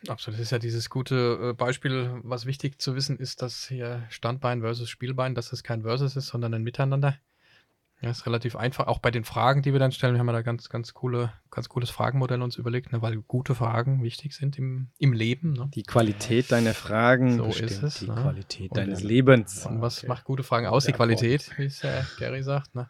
[0.08, 0.40] Absolut.
[0.40, 4.62] Das ist ja dieses gute äh, Beispiel, was wichtig zu wissen ist, dass hier Standbein
[4.62, 7.18] versus Spielbein, dass es kein Versus ist, sondern ein Miteinander.
[8.04, 8.88] Ja, ist relativ einfach.
[8.88, 11.32] Auch bei den Fragen, die wir dann stellen, wir haben ja da ganz, ganz coole,
[11.50, 15.54] ganz cooles Fragenmodell uns überlegt, ne, weil gute Fragen wichtig sind im, im Leben.
[15.54, 15.70] Ne?
[15.74, 18.16] Die Qualität deiner Fragen so ist es, die ne?
[18.16, 19.66] Qualität und deines Lebens.
[19.66, 20.08] Und was okay.
[20.08, 20.84] macht gute Fragen aus?
[20.84, 22.76] Die Qualität, wie es äh, Gary sagt.
[22.76, 22.90] Ne?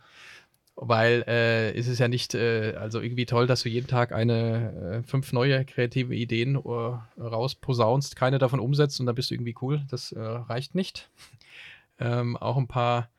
[0.75, 5.01] Weil äh, ist es ja nicht, äh, also irgendwie toll, dass du jeden Tag eine
[5.03, 9.55] äh, fünf neue kreative Ideen uh, rausposaunst, keine davon umsetzt und dann bist du irgendwie
[9.61, 9.83] cool.
[9.89, 11.09] Das äh, reicht nicht.
[11.99, 13.09] ähm, auch ein paar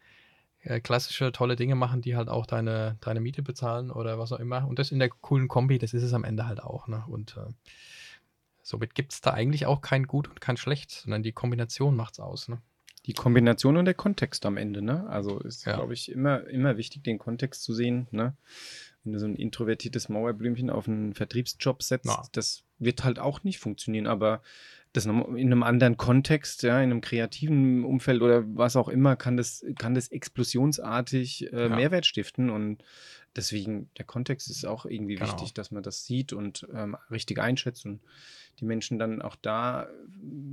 [0.63, 4.41] äh, klassische tolle Dinge machen, die halt auch deine, deine Miete bezahlen oder was auch
[4.41, 4.67] immer.
[4.67, 6.89] Und das in der coolen Kombi, das ist es am Ende halt auch.
[6.89, 7.05] Ne?
[7.07, 7.39] Und
[8.63, 12.15] somit gibt es da eigentlich auch kein Gut und kein Schlecht, sondern die Kombination macht
[12.15, 12.49] es aus.
[12.49, 12.59] Ne?
[13.07, 15.07] Die Kombination und der Kontext am Ende, ne?
[15.09, 15.75] Also ist, Ja.
[15.77, 18.35] glaube ich, immer, immer wichtig, den Kontext zu sehen, ne?
[19.03, 22.23] Wenn du so ein introvertiertes Mauerblümchen auf einen Vertriebsjob setzt, Na.
[22.33, 24.41] das wird halt auch nicht funktionieren, aber
[24.95, 29.37] das in einem anderen Kontext, ja, in einem kreativen Umfeld oder was auch immer, kann
[29.37, 31.77] das, kann das explosionsartig äh, Ja.
[31.77, 32.83] Mehrwert stiften und
[33.37, 35.27] deswegen, der Kontext ist auch irgendwie Genau.
[35.33, 38.01] wichtig, dass man das sieht und ähm, richtig einschätzt und
[38.61, 39.87] die Menschen dann auch da äh,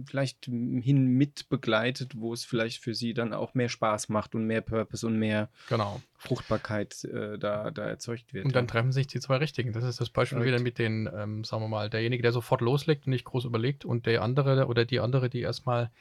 [0.07, 4.47] vielleicht hin mit begleitet, wo es vielleicht für sie dann auch mehr Spaß macht und
[4.47, 6.01] mehr Purpose und mehr Genau.
[6.17, 8.45] Fruchtbarkeit äh, da, da erzeugt wird.
[8.45, 8.71] Und dann ja.
[8.71, 9.71] treffen sich die zwei Richtigen.
[9.73, 10.53] Das ist das Beispiel Korrekt.
[10.55, 13.85] wieder mit den, ähm, sagen wir mal, derjenige, der sofort loslegt und nicht groß überlegt
[13.85, 15.91] und der andere oder die andere, die erstmal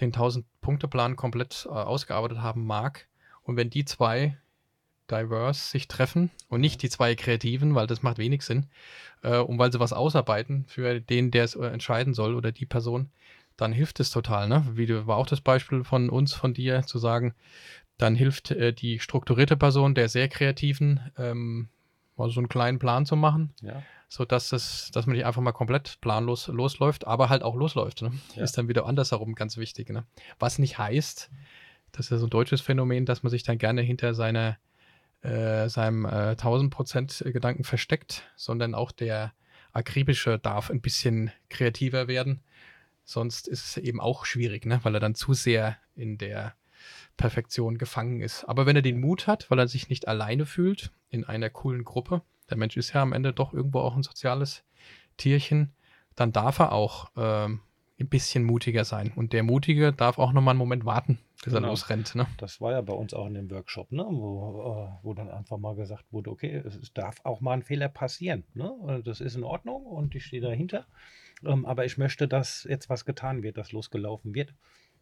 [0.00, 3.08] den 1000-Punkte-Plan komplett äh, ausgearbeitet haben mag.
[3.42, 4.36] Und wenn die zwei
[5.10, 8.66] diverse sich treffen und nicht die zwei Kreativen, weil das macht wenig Sinn,
[9.22, 12.66] äh, und weil sie was ausarbeiten für den, der es äh, entscheiden soll oder die
[12.66, 13.10] Person,
[13.56, 14.48] dann hilft es total.
[14.48, 14.64] Ne?
[14.74, 17.34] Wie du, war auch das Beispiel von uns, von dir, zu sagen,
[17.96, 21.68] dann hilft äh, die strukturierte Person der sehr kreativen, ähm,
[22.16, 23.82] mal so einen kleinen Plan zu machen, Ja.
[24.08, 28.02] sodass das, dass man nicht einfach mal komplett planlos losläuft, aber halt auch losläuft.
[28.02, 28.12] Ne?
[28.36, 28.44] Ja.
[28.44, 29.90] Ist dann wieder andersherum ganz wichtig.
[29.90, 30.04] Ne?
[30.38, 31.30] Was nicht heißt,
[31.92, 34.58] das ist ja so ein deutsches Phänomen, dass man sich dann gerne hinter seiner,
[35.22, 39.32] äh, seinem äh, 1000% Gedanken versteckt, sondern auch der
[39.72, 42.42] akribische darf ein bisschen kreativer werden.
[43.04, 44.80] Sonst ist es eben auch schwierig, ne?
[44.82, 46.54] weil er dann zu sehr in der
[47.16, 48.44] Perfektion gefangen ist.
[48.44, 51.84] Aber wenn er den Mut hat, weil er sich nicht alleine fühlt in einer coolen
[51.84, 54.62] Gruppe, der Mensch ist ja am Ende doch irgendwo auch ein soziales
[55.16, 55.72] Tierchen,
[56.14, 57.60] dann darf er auch ähm,
[58.00, 59.12] ein bisschen mutiger sein.
[59.14, 61.70] Und der Mutige darf auch nochmal einen Moment warten, bis er Genau.
[61.70, 62.14] losrennt.
[62.14, 62.26] Ne?
[62.38, 64.04] Das war ja bei uns auch in dem Workshop, ne?
[64.08, 67.88] wo, äh, wo dann einfach mal gesagt wurde, okay, es, darf auch mal ein Fehler
[67.88, 68.44] passieren.
[68.54, 68.70] Ne?
[68.70, 70.86] Und Das ist in Ordnung und ich stehe dahinter.
[71.44, 74.54] Ähm, aber ich möchte, dass jetzt was getan wird, dass losgelaufen wird.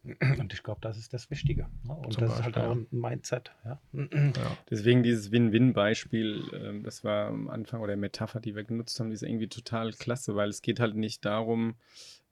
[0.39, 1.67] Und ich glaube, das ist das Wichtige.
[1.83, 1.95] Ne?
[1.95, 3.51] Und Zum das ist halt Beispiel, auch ein Mindset.
[3.65, 3.81] Ja?
[3.93, 4.57] Ja.
[4.71, 9.15] Deswegen dieses Win-Win-Beispiel, ähm, das war am Anfang oder Metapher, die wir genutzt haben, die
[9.15, 11.75] ist irgendwie total klasse, weil es geht halt nicht darum,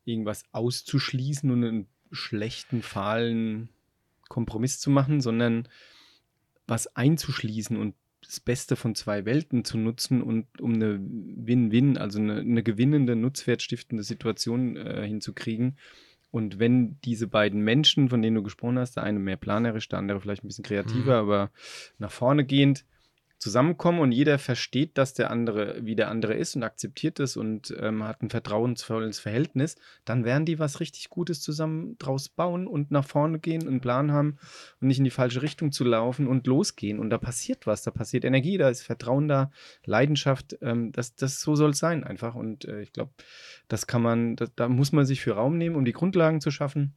[0.05, 3.71] irgendwas auszuschließen und einen schlechten, fahlen
[4.35, 5.69] Kompromiss zu machen, sondern
[6.67, 12.19] was einzuschließen und das Beste von zwei Welten zu nutzen und um eine Win-Win, also
[12.19, 15.79] eine, eine gewinnende, nutzwertstiftende Situation äh, hinzukriegen.
[16.33, 20.01] Und wenn diese beiden Menschen, von denen du gesprochen hast, der eine mehr planerisch, der
[20.01, 21.29] andere vielleicht ein bisschen kreativer, Mhm.
[21.29, 21.51] aber
[21.99, 22.85] nach vorne gehend,
[23.45, 27.77] zusammenkommen und jeder versteht, dass der andere, wie der andere ist und akzeptiert es und
[27.79, 29.77] ähm, hat ein vertrauensvolles Verhältnis,
[30.07, 34.13] dann werden die was richtig Gutes zusammen draus bauen und nach vorne gehen, einen Plan
[34.13, 34.39] haben
[34.81, 36.99] und nicht in die falsche Richtung zu laufen und losgehen.
[36.99, 39.51] Und da passiert was, da passiert Energie, da ist Vertrauen da,
[39.85, 40.57] Leidenschaft.
[40.63, 42.35] Ähm, das, das so soll es sein einfach.
[42.35, 43.13] Und äh, ich glaube,
[43.69, 46.51] das kann man, da, da muss man sich für Raum nehmen, um die Grundlagen zu
[46.51, 46.95] schaffen.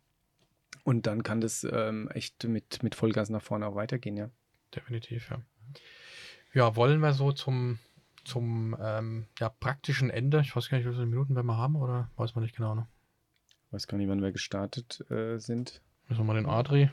[0.85, 4.29] Und dann kann das ähm, echt mit, mit Vollgas nach vorne auch weitergehen, ja.
[4.73, 5.41] Definitiv, ja.
[6.53, 7.79] Ja, wollen wir so zum,
[8.23, 11.75] zum ähm, ja, praktischen Ende, ich weiß gar nicht, wie viele Minuten wir mal haben,
[11.75, 12.87] oder weiß man nicht genau, ne?
[13.71, 15.81] Weiß gar nicht, wann wir gestartet äh, sind.
[16.07, 16.89] Müssen wir mal den Adri.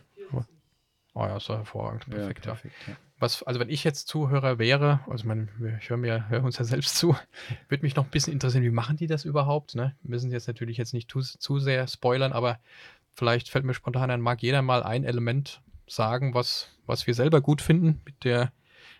[1.17, 2.11] Oh ja, ist doch hervorragend.
[2.11, 2.53] Perfekt, ja.
[2.55, 2.97] perfekt ja.
[3.21, 6.65] Was, also wenn ich jetzt Zuhörer wäre, also wir- ich höre mir höre uns ja
[6.65, 7.15] selbst zu,
[7.69, 9.77] würde mich noch ein bisschen interessieren, wie machen die das überhaupt?
[9.77, 9.95] Ne?
[10.03, 12.59] Wir müssen jetzt natürlich jetzt nicht zu, zu sehr spoilern, aber
[13.13, 17.41] vielleicht fällt mir spontan ein, mag jeder mal ein Element sagen, was, was wir selber
[17.41, 18.53] gut finden mit, der,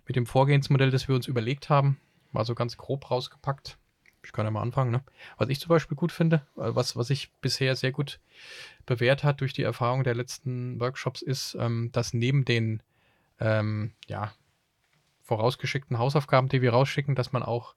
[0.07, 1.99] mit dem Vorgehensmodell, das wir uns überlegt haben.
[2.33, 3.79] Mal so ganz grob rausgepackt.
[4.25, 4.91] Ich kann ja mal anfangen.
[4.91, 5.03] Ne?
[5.37, 8.21] Was ich zum Beispiel gut finde, äh, was, was sich bisher sehr gut
[8.87, 12.83] bewährt hat durch die Erfahrung der letzten Workshops, ist, ähm, dass neben den
[13.41, 14.33] ähm, ja,
[15.23, 17.75] vorausgeschickten Hausaufgaben, die wir rausschicken, dass man auch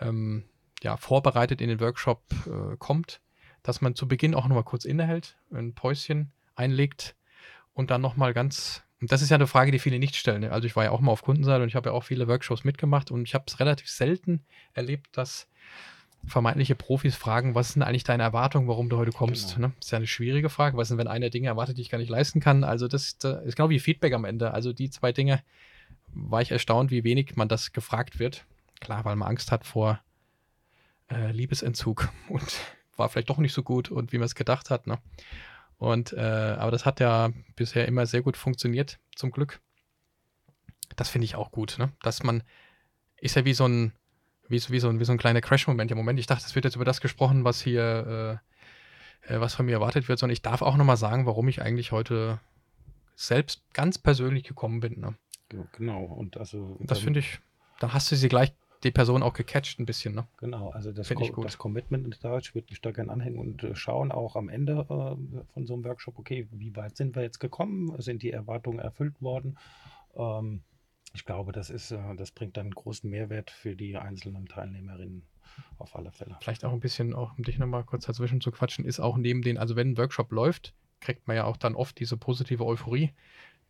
[0.00, 0.44] ähm,
[0.82, 3.20] ja, vorbereitet in den Workshop äh, kommt,
[3.62, 7.16] dass man zu Beginn auch nochmal kurz innehält, ein Päuschen einlegt
[7.74, 10.42] und dann nochmal ganz, und das ist ja eine Frage, die viele nicht stellen.
[10.42, 10.52] ne?
[10.52, 12.64] Also ich war ja auch mal auf Kundenseite und ich habe ja auch viele Workshops
[12.64, 14.44] mitgemacht und ich habe es relativ selten
[14.74, 15.48] erlebt, dass
[16.26, 19.54] vermeintliche Profis fragen, was sind eigentlich deine Erwartungen, warum du heute kommst?
[19.54, 19.68] Genau.
[19.68, 19.72] Ne?
[19.78, 20.76] Das ist ja eine schwierige Frage.
[20.76, 22.62] Was ist, wenn einer Dinge erwartet, die ich gar nicht leisten kann?
[22.62, 24.52] Also das, das ist genau wie Feedback am Ende.
[24.52, 25.42] Also die zwei Dinge
[26.12, 28.44] war ich erstaunt, wie wenig man das gefragt wird.
[28.80, 30.00] Klar, weil man Angst hat vor
[31.10, 32.60] äh, Liebesentzug und
[32.96, 34.86] war vielleicht doch nicht so gut und wie man es gedacht hat.
[34.86, 34.98] Ne?
[35.80, 36.20] Und äh,
[36.58, 39.60] aber das hat ja bisher immer sehr gut funktioniert, zum Glück.
[40.94, 41.90] Das finde ich auch gut, ne?
[42.02, 42.42] Dass man
[43.16, 43.92] ist ja wie so ein
[44.48, 46.18] wie, so- wie, so ein, wie so ein kleiner Crash-Moment im Moment.
[46.18, 48.40] Ich dachte, es wird jetzt über das gesprochen, was hier,
[49.26, 51.62] äh, äh, was von mir erwartet wird, sondern ich darf auch nochmal sagen, warum ich
[51.62, 52.40] eigentlich heute
[53.14, 55.00] selbst ganz persönlich gekommen bin.
[55.00, 55.14] Ne?
[55.72, 56.02] Genau.
[56.04, 57.38] Und also Das finde ich,
[57.78, 58.52] dann hast du sie gleich
[58.82, 60.14] die Person auch gecatcht ein bisschen.
[60.14, 60.26] Ne?
[60.38, 61.44] Genau, also das, Finde ich Co gut.
[61.46, 62.38] das Commitment da.
[62.38, 65.74] Ich würde mich da gerne anhängen und äh, schauen auch am Ende äh, von so
[65.74, 67.94] einem Workshop, okay, wie weit sind wir jetzt gekommen?
[68.00, 69.58] Sind die Erwartungen erfüllt worden?
[70.16, 70.62] Ähm,
[71.12, 75.26] ich glaube, das ist, äh, das bringt dann einen großen Mehrwert für die einzelnen Teilnehmerinnen
[75.78, 76.36] auf alle Fälle.
[76.40, 79.42] Vielleicht auch ein bisschen, auch um dich nochmal kurz dazwischen zu quatschen, ist auch neben
[79.42, 83.10] den, also wenn ein Workshop läuft, kriegt man ja auch dann oft diese positive Euphorie.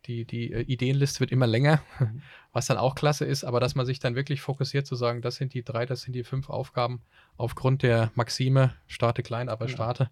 [0.07, 2.21] Die, die äh, Ideenliste wird immer länger, Mhm.
[2.53, 5.35] was dann auch klasse ist, aber dass man sich dann wirklich fokussiert zu sagen, das
[5.35, 7.01] sind die drei, das sind die fünf Aufgaben
[7.37, 9.75] aufgrund der Maxime, starte klein, aber Genau.
[9.75, 10.09] starte,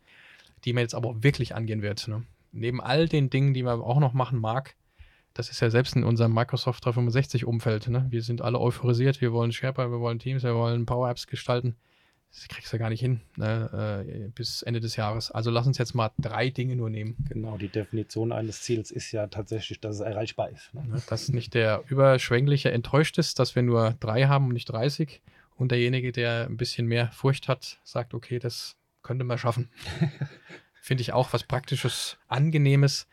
[0.64, 2.08] die man jetzt aber auch wirklich angehen wird.
[2.08, 2.24] Ne?
[2.52, 4.76] Neben all den Dingen, die man auch noch machen mag,
[5.34, 7.88] das ist ja selbst in unserem Microsoft 365-Umfeld.
[7.90, 8.08] Ne?
[8.10, 11.76] Wir sind alle euphorisiert, wir wollen SharePoint, wir wollen Teams, wir wollen Power Apps gestalten.
[12.32, 14.06] Das kriegst du gar nicht hin ne?
[14.08, 15.32] äh, bis Ende des Jahres.
[15.32, 17.16] Also lass uns jetzt mal drei Dinge nur nehmen.
[17.28, 20.74] Genau, die Definition eines Ziels ist ja tatsächlich, dass es erreichbar ist.
[20.74, 20.86] Ne?
[20.86, 21.02] Ne?
[21.08, 25.22] Dass nicht der überschwängliche enttäuscht ist, dass wir nur drei haben und nicht 30.
[25.56, 29.70] Und derjenige, der ein bisschen mehr Furcht hat, sagt, okay, das könnte man schaffen.
[30.82, 33.08] Finde ich auch was Praktisches, Angenehmes,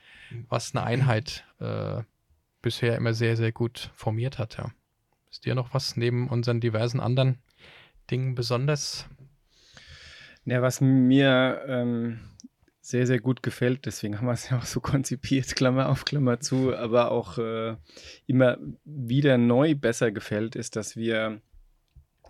[0.48, 2.02] was eine Einheit äh,
[2.62, 4.58] bisher immer sehr, sehr gut formiert hat.
[4.58, 4.70] Ja.
[5.30, 7.38] Ist dir noch was neben unseren diversen anderen
[8.10, 9.06] Dingen besonders?
[10.44, 12.20] Ja, was mir ähm,
[12.80, 16.38] sehr, sehr gut gefällt, deswegen haben wir es ja auch so konzipiert, Klammer auf, Klammer
[16.38, 17.76] zu, aber auch äh,
[18.26, 21.40] immer wieder neu besser gefällt, ist, dass wir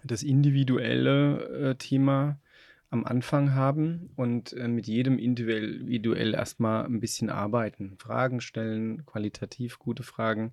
[0.03, 2.41] das individuelle äh, Thema
[2.89, 9.79] am Anfang haben und äh, mit jedem individuell erstmal ein bisschen arbeiten, Fragen stellen, qualitativ
[9.79, 10.53] gute Fragen,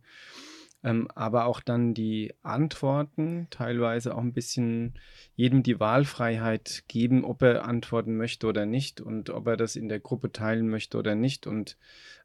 [0.83, 4.95] ähm, aber auch dann die Antworten teilweise auch ein bisschen
[5.35, 9.89] jedem die Wahlfreiheit geben, ob er antworten möchte oder nicht und ob er das in
[9.89, 11.77] der Gruppe teilen möchte oder nicht und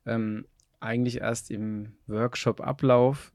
[0.07, 0.47] ähm,
[0.81, 3.33] eigentlich erst im Workshop-Ablauf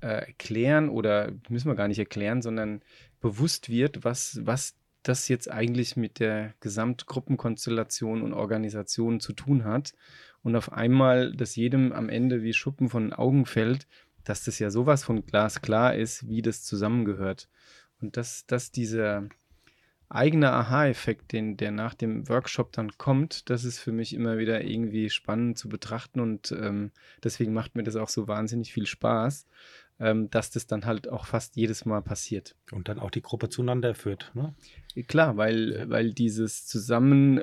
[0.00, 2.82] äh, erklären oder müssen wir gar nicht erklären, sondern
[3.20, 9.92] bewusst wird, was, was das jetzt eigentlich mit der Gesamtgruppenkonstellation und Organisation zu tun hat.
[10.42, 13.86] Und auf einmal, dass jedem am Ende wie Schuppen von den Augen fällt,
[14.28, 17.48] dass das ja sowas von glasklar ist, wie das zusammengehört.
[18.00, 19.28] Und dass, dass dieser
[20.10, 24.64] eigene Aha-Effekt, den, der nach dem Workshop dann kommt, das ist für mich immer wieder
[24.64, 29.46] irgendwie spannend zu betrachten und ähm, deswegen macht mir das auch so wahnsinnig viel Spaß,
[30.00, 32.54] ähm, dass das dann halt auch fast jedes Mal passiert.
[32.70, 34.30] Und dann auch die Gruppe zueinander führt.
[34.34, 34.54] Ne?
[35.06, 37.42] Klar, weil, weil dieses zusammen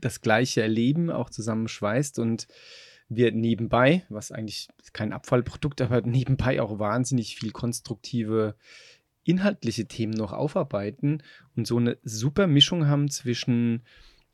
[0.00, 2.46] das Gleiche erleben auch zusammenschweißt und
[3.08, 8.54] wir nebenbei, was eigentlich kein Abfallprodukt, aber nebenbei auch wahnsinnig viel konstruktive
[9.24, 11.22] inhaltliche Themen noch aufarbeiten
[11.54, 13.82] und so eine super Mischung haben zwischen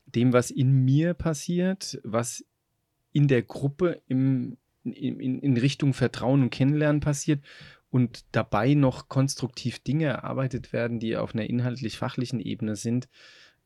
[0.05, 2.45] dem, was in mir passiert, was
[3.11, 7.43] in der Gruppe im, in, in, Richtung Vertrauen und Kennenlernen passiert
[7.89, 13.09] und dabei noch konstruktiv Dinge erarbeitet werden, die auf einer inhaltlich-fachlichen Ebene sind.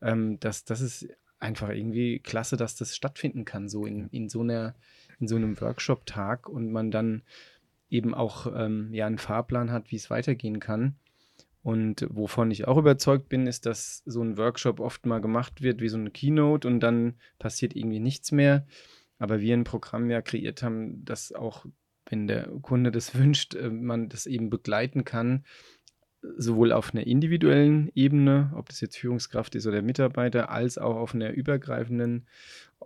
[0.00, 1.08] Ähm, das, das ist
[1.38, 4.74] einfach irgendwie klasse, dass das stattfinden kann, so in, in so einer,
[5.20, 7.22] in so einem Workshop-Tag und man dann
[7.90, 10.96] eben auch ähm, ja einen Fahrplan hat, wie es weitergehen kann.
[11.62, 15.82] Und wovon ich auch überzeugt bin, ist, dass so ein Workshop oft mal gemacht wird
[15.82, 18.66] wie so eine Keynote und dann passiert irgendwie nichts mehr.
[19.18, 21.66] Aber wir ein Programm ja kreiert haben, dass auch,
[22.08, 25.44] wenn der Kunde das wünscht, äh, man das eben begleiten kann,
[26.36, 31.14] sowohl auf einer individuellen Ebene, ob das jetzt Führungskraft ist oder Mitarbeiter, als auch auf
[31.14, 32.26] einer übergreifenden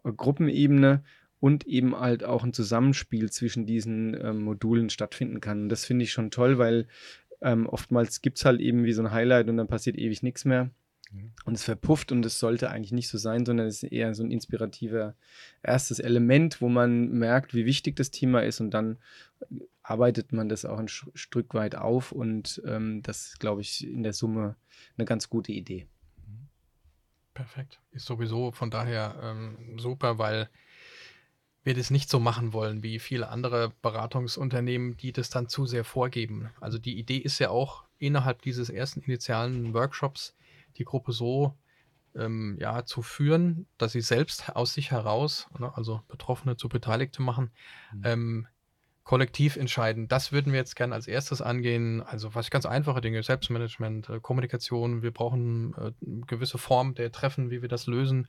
[0.03, 1.05] äh, Gruppenebene
[1.45, 5.65] und eben halt auch ein Zusammenspiel zwischen diesen ähm, Modulen stattfinden kann.
[5.65, 6.89] Und das finde ich schon toll, weil
[7.43, 10.47] ähm, oftmals gibt es halt eben wie so ein Highlight und dann passiert ewig nichts
[10.47, 10.71] mehr.
[11.13, 11.33] Mhm.
[11.45, 14.23] Und es verpufft und es sollte eigentlich nicht so sein, sondern es ist eher so
[14.23, 15.17] ein inspirativer
[15.63, 18.97] erstes Element, wo man merkt, wie wichtig das Thema ist und dann
[19.83, 24.03] arbeitet man das auch ein Stück weit auf und ähm, das ist, glaube ich, in
[24.03, 24.57] der Summe
[24.97, 25.89] eine ganz gute Idee.
[27.35, 27.81] Perfekt.
[27.91, 30.49] Ist sowieso von daher ähm, super, weil
[31.65, 35.85] wir das nicht so machen wollen wie viele andere Beratungsunternehmen, die das dann zu sehr
[35.85, 36.51] vorgeben.
[36.61, 40.35] Also die Idee ist ja auch innerhalb dieses ersten initialen Workshops
[40.77, 41.55] die Gruppe so
[42.15, 47.23] ähm, ja, zu führen, dass sie selbst aus sich heraus, ne, also Betroffene zu Beteiligte
[47.23, 47.51] machen,
[47.93, 48.03] Mhm.
[48.05, 48.47] ähm,
[49.05, 50.09] kollektiv entscheiden.
[50.09, 52.03] Das würden wir jetzt gerne als erstes angehen.
[52.03, 55.03] Also was ganz einfache Dinge, Selbstmanagement, äh, Kommunikation.
[55.03, 58.29] Wir brauchen äh, eine gewisse Form der Treffen, wie wir das lösen.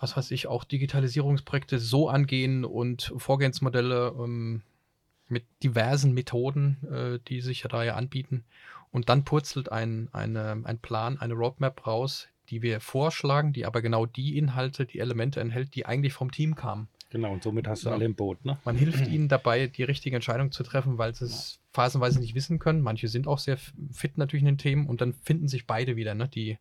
[0.00, 4.62] Was weiß ich, auch Digitalisierungsprojekte so angehen und Vorgehensmodelle ähm,
[5.28, 8.44] mit diversen Methoden, äh, die sich ja da ja anbieten.
[8.90, 13.82] Und dann purzelt ein, eine, ein Plan, eine Roadmap raus, die wir vorschlagen, die aber
[13.82, 16.88] genau die Inhalte, die Elemente enthält, die eigentlich vom Team kamen.
[17.10, 17.94] Genau, und somit hast du Ja.
[17.94, 18.58] alle im Boot, ne?
[18.64, 22.58] Man hilft ihnen dabei, die richtige Entscheidung zu treffen, weil sie es phasenweise nicht wissen
[22.58, 22.82] können.
[22.82, 23.58] Manche sind auch sehr
[23.92, 26.28] fit natürlich in den Themen und dann finden sich beide wieder, ne?
[26.28, 26.58] die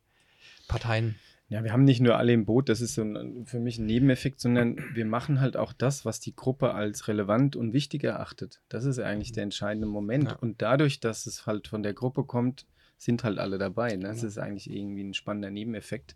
[0.67, 1.15] Parteien.
[1.49, 3.87] Ja, wir haben nicht nur alle im Boot, das ist so ein, für mich ein
[3.87, 8.61] Nebeneffekt, sondern wir machen halt auch das, was die Gruppe als relevant und wichtig erachtet.
[8.69, 10.25] Das ist eigentlich der entscheidende Moment.
[10.29, 10.35] Ja.
[10.37, 13.95] Und dadurch, dass es halt von der Gruppe kommt, sind halt alle dabei.
[13.95, 14.03] Ne?
[14.09, 14.27] Das Genau.
[14.27, 16.15] ist eigentlich irgendwie ein spannender Nebeneffekt,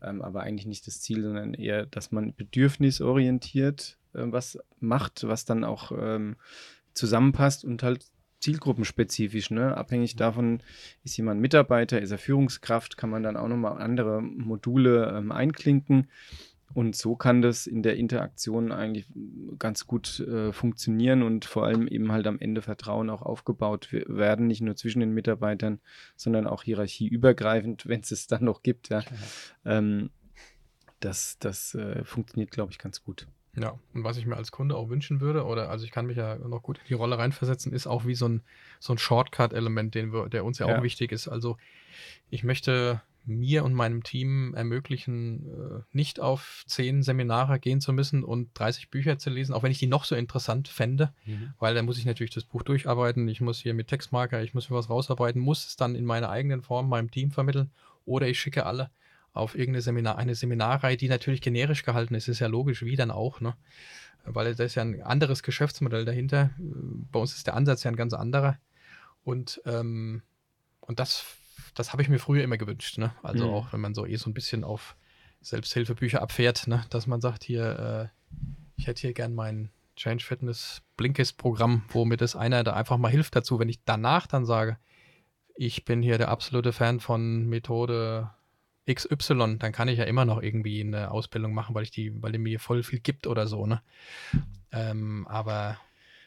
[0.00, 5.44] ähm, aber eigentlich nicht das Ziel, sondern eher, dass man bedürfnisorientiert äh, was macht, was
[5.44, 6.36] dann auch ähm,
[6.94, 8.06] zusammenpasst und halt
[8.40, 9.76] zielgruppenspezifisch, ne?
[9.76, 10.62] Abhängig davon,
[11.04, 16.08] ist jemand Mitarbeiter, ist er Führungskraft, kann man dann auch nochmal andere Module ähm, einklinken.
[16.74, 19.08] Und so kann das in der Interaktion eigentlich
[19.58, 24.04] ganz gut äh, funktionieren und vor allem eben halt am Ende Vertrauen auch aufgebaut we-
[24.06, 25.80] werden, nicht nur zwischen den Mitarbeitern,
[26.14, 28.90] sondern auch hierarchieübergreifend, wenn es es dann noch gibt.
[28.90, 29.02] Ja.
[29.64, 30.10] Ähm,
[31.00, 33.26] das das äh, funktioniert, glaube ich, ganz gut.
[33.62, 36.16] Ja, und was ich mir als Kunde auch wünschen würde, oder also ich kann mich
[36.16, 38.42] ja noch gut in die Rolle reinversetzen, ist auch wie so ein,
[38.80, 40.78] so ein Shortcut-Element, den wir, der uns ja, Ja.
[40.78, 41.28] auch wichtig ist.
[41.28, 41.56] Also
[42.30, 48.24] ich möchte mir und meinem Team ermöglichen, äh, nicht auf zehn Seminare gehen zu müssen
[48.24, 51.52] und 30 Bücher zu lesen, auch wenn ich die noch so interessant fände, Mhm.
[51.58, 54.70] weil dann muss ich natürlich das Buch durcharbeiten, ich muss hier mit Textmarker, ich muss
[54.70, 57.70] mir was rausarbeiten, muss es dann in meiner eigenen Form meinem Team vermitteln
[58.06, 58.90] oder ich schicke alle
[59.38, 63.10] auf irgendeine Seminar, eine Seminarreihe, die natürlich generisch gehalten ist, ist ja logisch, wie dann
[63.10, 63.56] auch, ne?
[64.24, 66.50] Weil da ist ja ein anderes Geschäftsmodell dahinter.
[66.58, 68.58] Bei uns ist der Ansatz ja ein ganz anderer.
[69.24, 70.22] Und, ähm,
[70.80, 71.24] und das,
[71.74, 73.14] das habe ich mir früher immer gewünscht, ne?
[73.22, 73.50] Also Mhm.
[73.52, 74.96] auch wenn man so eh so ein bisschen auf
[75.40, 76.84] Selbsthilfebücher abfährt, ne?
[76.90, 78.38] Dass man sagt, hier, äh,
[78.76, 83.10] ich hätte hier gern mein Change Fitness Blinkist-Programm, wo mir das einer da einfach mal
[83.10, 84.78] hilft dazu, wenn ich danach dann sage,
[85.54, 88.30] ich bin hier der absolute Fan von Methode
[88.92, 92.32] XY, dann kann ich ja immer noch irgendwie eine Ausbildung machen, weil ich die, weil
[92.32, 93.82] die mir voll viel gibt oder so, ne?
[94.72, 95.78] Ähm, aber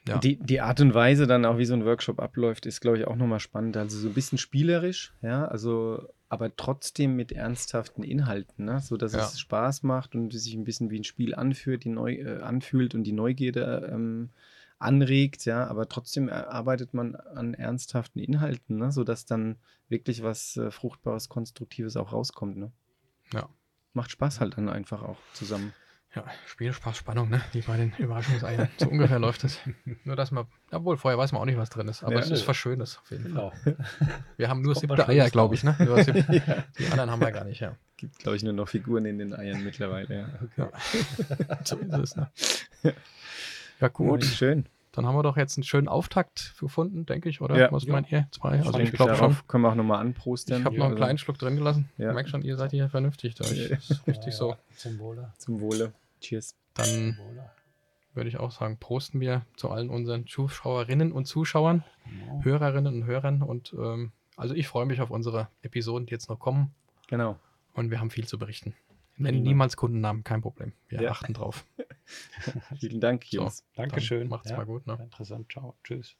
[0.08, 0.18] ja.
[0.18, 3.06] Die, die Art und Weise dann auch, wie so ein Workshop abläuft, ist, glaube ich,
[3.06, 3.78] auch nochmal spannend.
[3.78, 8.80] Also so ein bisschen spielerisch, ja, also aber trotzdem mit ernsthaften Inhalten, ne?
[8.80, 9.20] so dass Ja.
[9.20, 12.96] es Spaß macht und sich ein bisschen wie ein Spiel anfühlt, die neu, äh, anfühlt
[12.96, 14.30] und die Neugierde ähm,
[14.82, 18.92] anregt, ja, aber trotzdem arbeitet man an ernsthaften Inhalten, ne?
[18.92, 19.58] sodass dann
[19.90, 22.58] wirklich was äh, Fruchtbares, Konstruktives auch rauskommt.
[22.58, 22.72] Ne?
[23.34, 23.50] Ja.
[23.94, 25.74] Macht Spaß halt dann einfach auch zusammen.
[26.14, 27.42] Ja, Spiel, Spaß, Spannung, ne?
[27.54, 28.68] Wie bei den Überraschungseiern.
[28.78, 29.60] So ungefähr läuft es.
[30.04, 32.04] Nur, dass man, obwohl vorher weiß man auch nicht, was drin ist.
[32.04, 32.20] Aber Ja.
[32.20, 33.54] es ist was Schönes auf jeden Fall.
[33.64, 33.78] Genau.
[34.38, 35.74] Wir haben nur siebte Eier, glaube ich, ne?
[35.80, 36.66] Nur sieb ja.
[36.78, 37.78] Die anderen haben wir gar nicht, ja.
[37.96, 40.28] Gibt, glaube ich, nur noch Figuren in den Eiern mittlerweile.
[40.58, 40.70] Ja.
[41.48, 41.60] ja.
[41.64, 42.30] so ist es, ne?
[43.82, 44.66] Ja, Gut, schön.
[44.94, 47.58] Dann haben wir doch jetzt einen schönen Auftakt gefunden, denke ich, oder?
[47.58, 47.72] Ja.
[47.72, 47.94] Was Ja.
[47.94, 48.28] meint ihr?
[48.32, 48.60] Zwei?
[48.60, 49.38] Also ich glaube schon.
[49.48, 50.60] Können wir auch nochmal anprosten.
[50.60, 51.90] Ich habe noch einen kleinen Schluck drin gelassen.
[51.98, 52.10] Ja.
[52.10, 53.46] Ich merke schon, ihr seid hier vernünftig da.
[53.46, 53.70] Ja.
[53.70, 54.56] das ist richtig Ja, so.
[54.76, 55.32] Zum Wohle.
[55.38, 55.94] Zum Wohle.
[56.20, 56.56] Cheers.
[56.74, 57.18] Dann
[58.14, 62.42] würde ich auch sagen, prosten wir zu allen unseren Zuschauerinnen und Zuschauern, Genau.
[62.44, 63.42] Hörerinnen und Hörern.
[63.42, 66.72] Und ähm, also ich freue mich auf unsere Episoden, die jetzt noch kommen.
[67.08, 67.38] Genau.
[67.74, 68.74] Und wir haben viel zu berichten.
[69.22, 69.50] Nennen Prima.
[69.50, 70.74] niemals Kundennamen, kein Problem.
[70.90, 71.12] Wir Ja.
[71.12, 71.66] achten drauf.
[72.80, 73.38] Vielen Dank, So.
[73.38, 73.64] Jungs.
[73.76, 74.28] Dankeschön.
[74.28, 74.88] Macht's Ja, mal gut.
[74.88, 74.98] Ne?
[75.02, 75.52] Interessant.
[75.52, 75.76] Ciao.
[75.84, 76.16] Tschüss.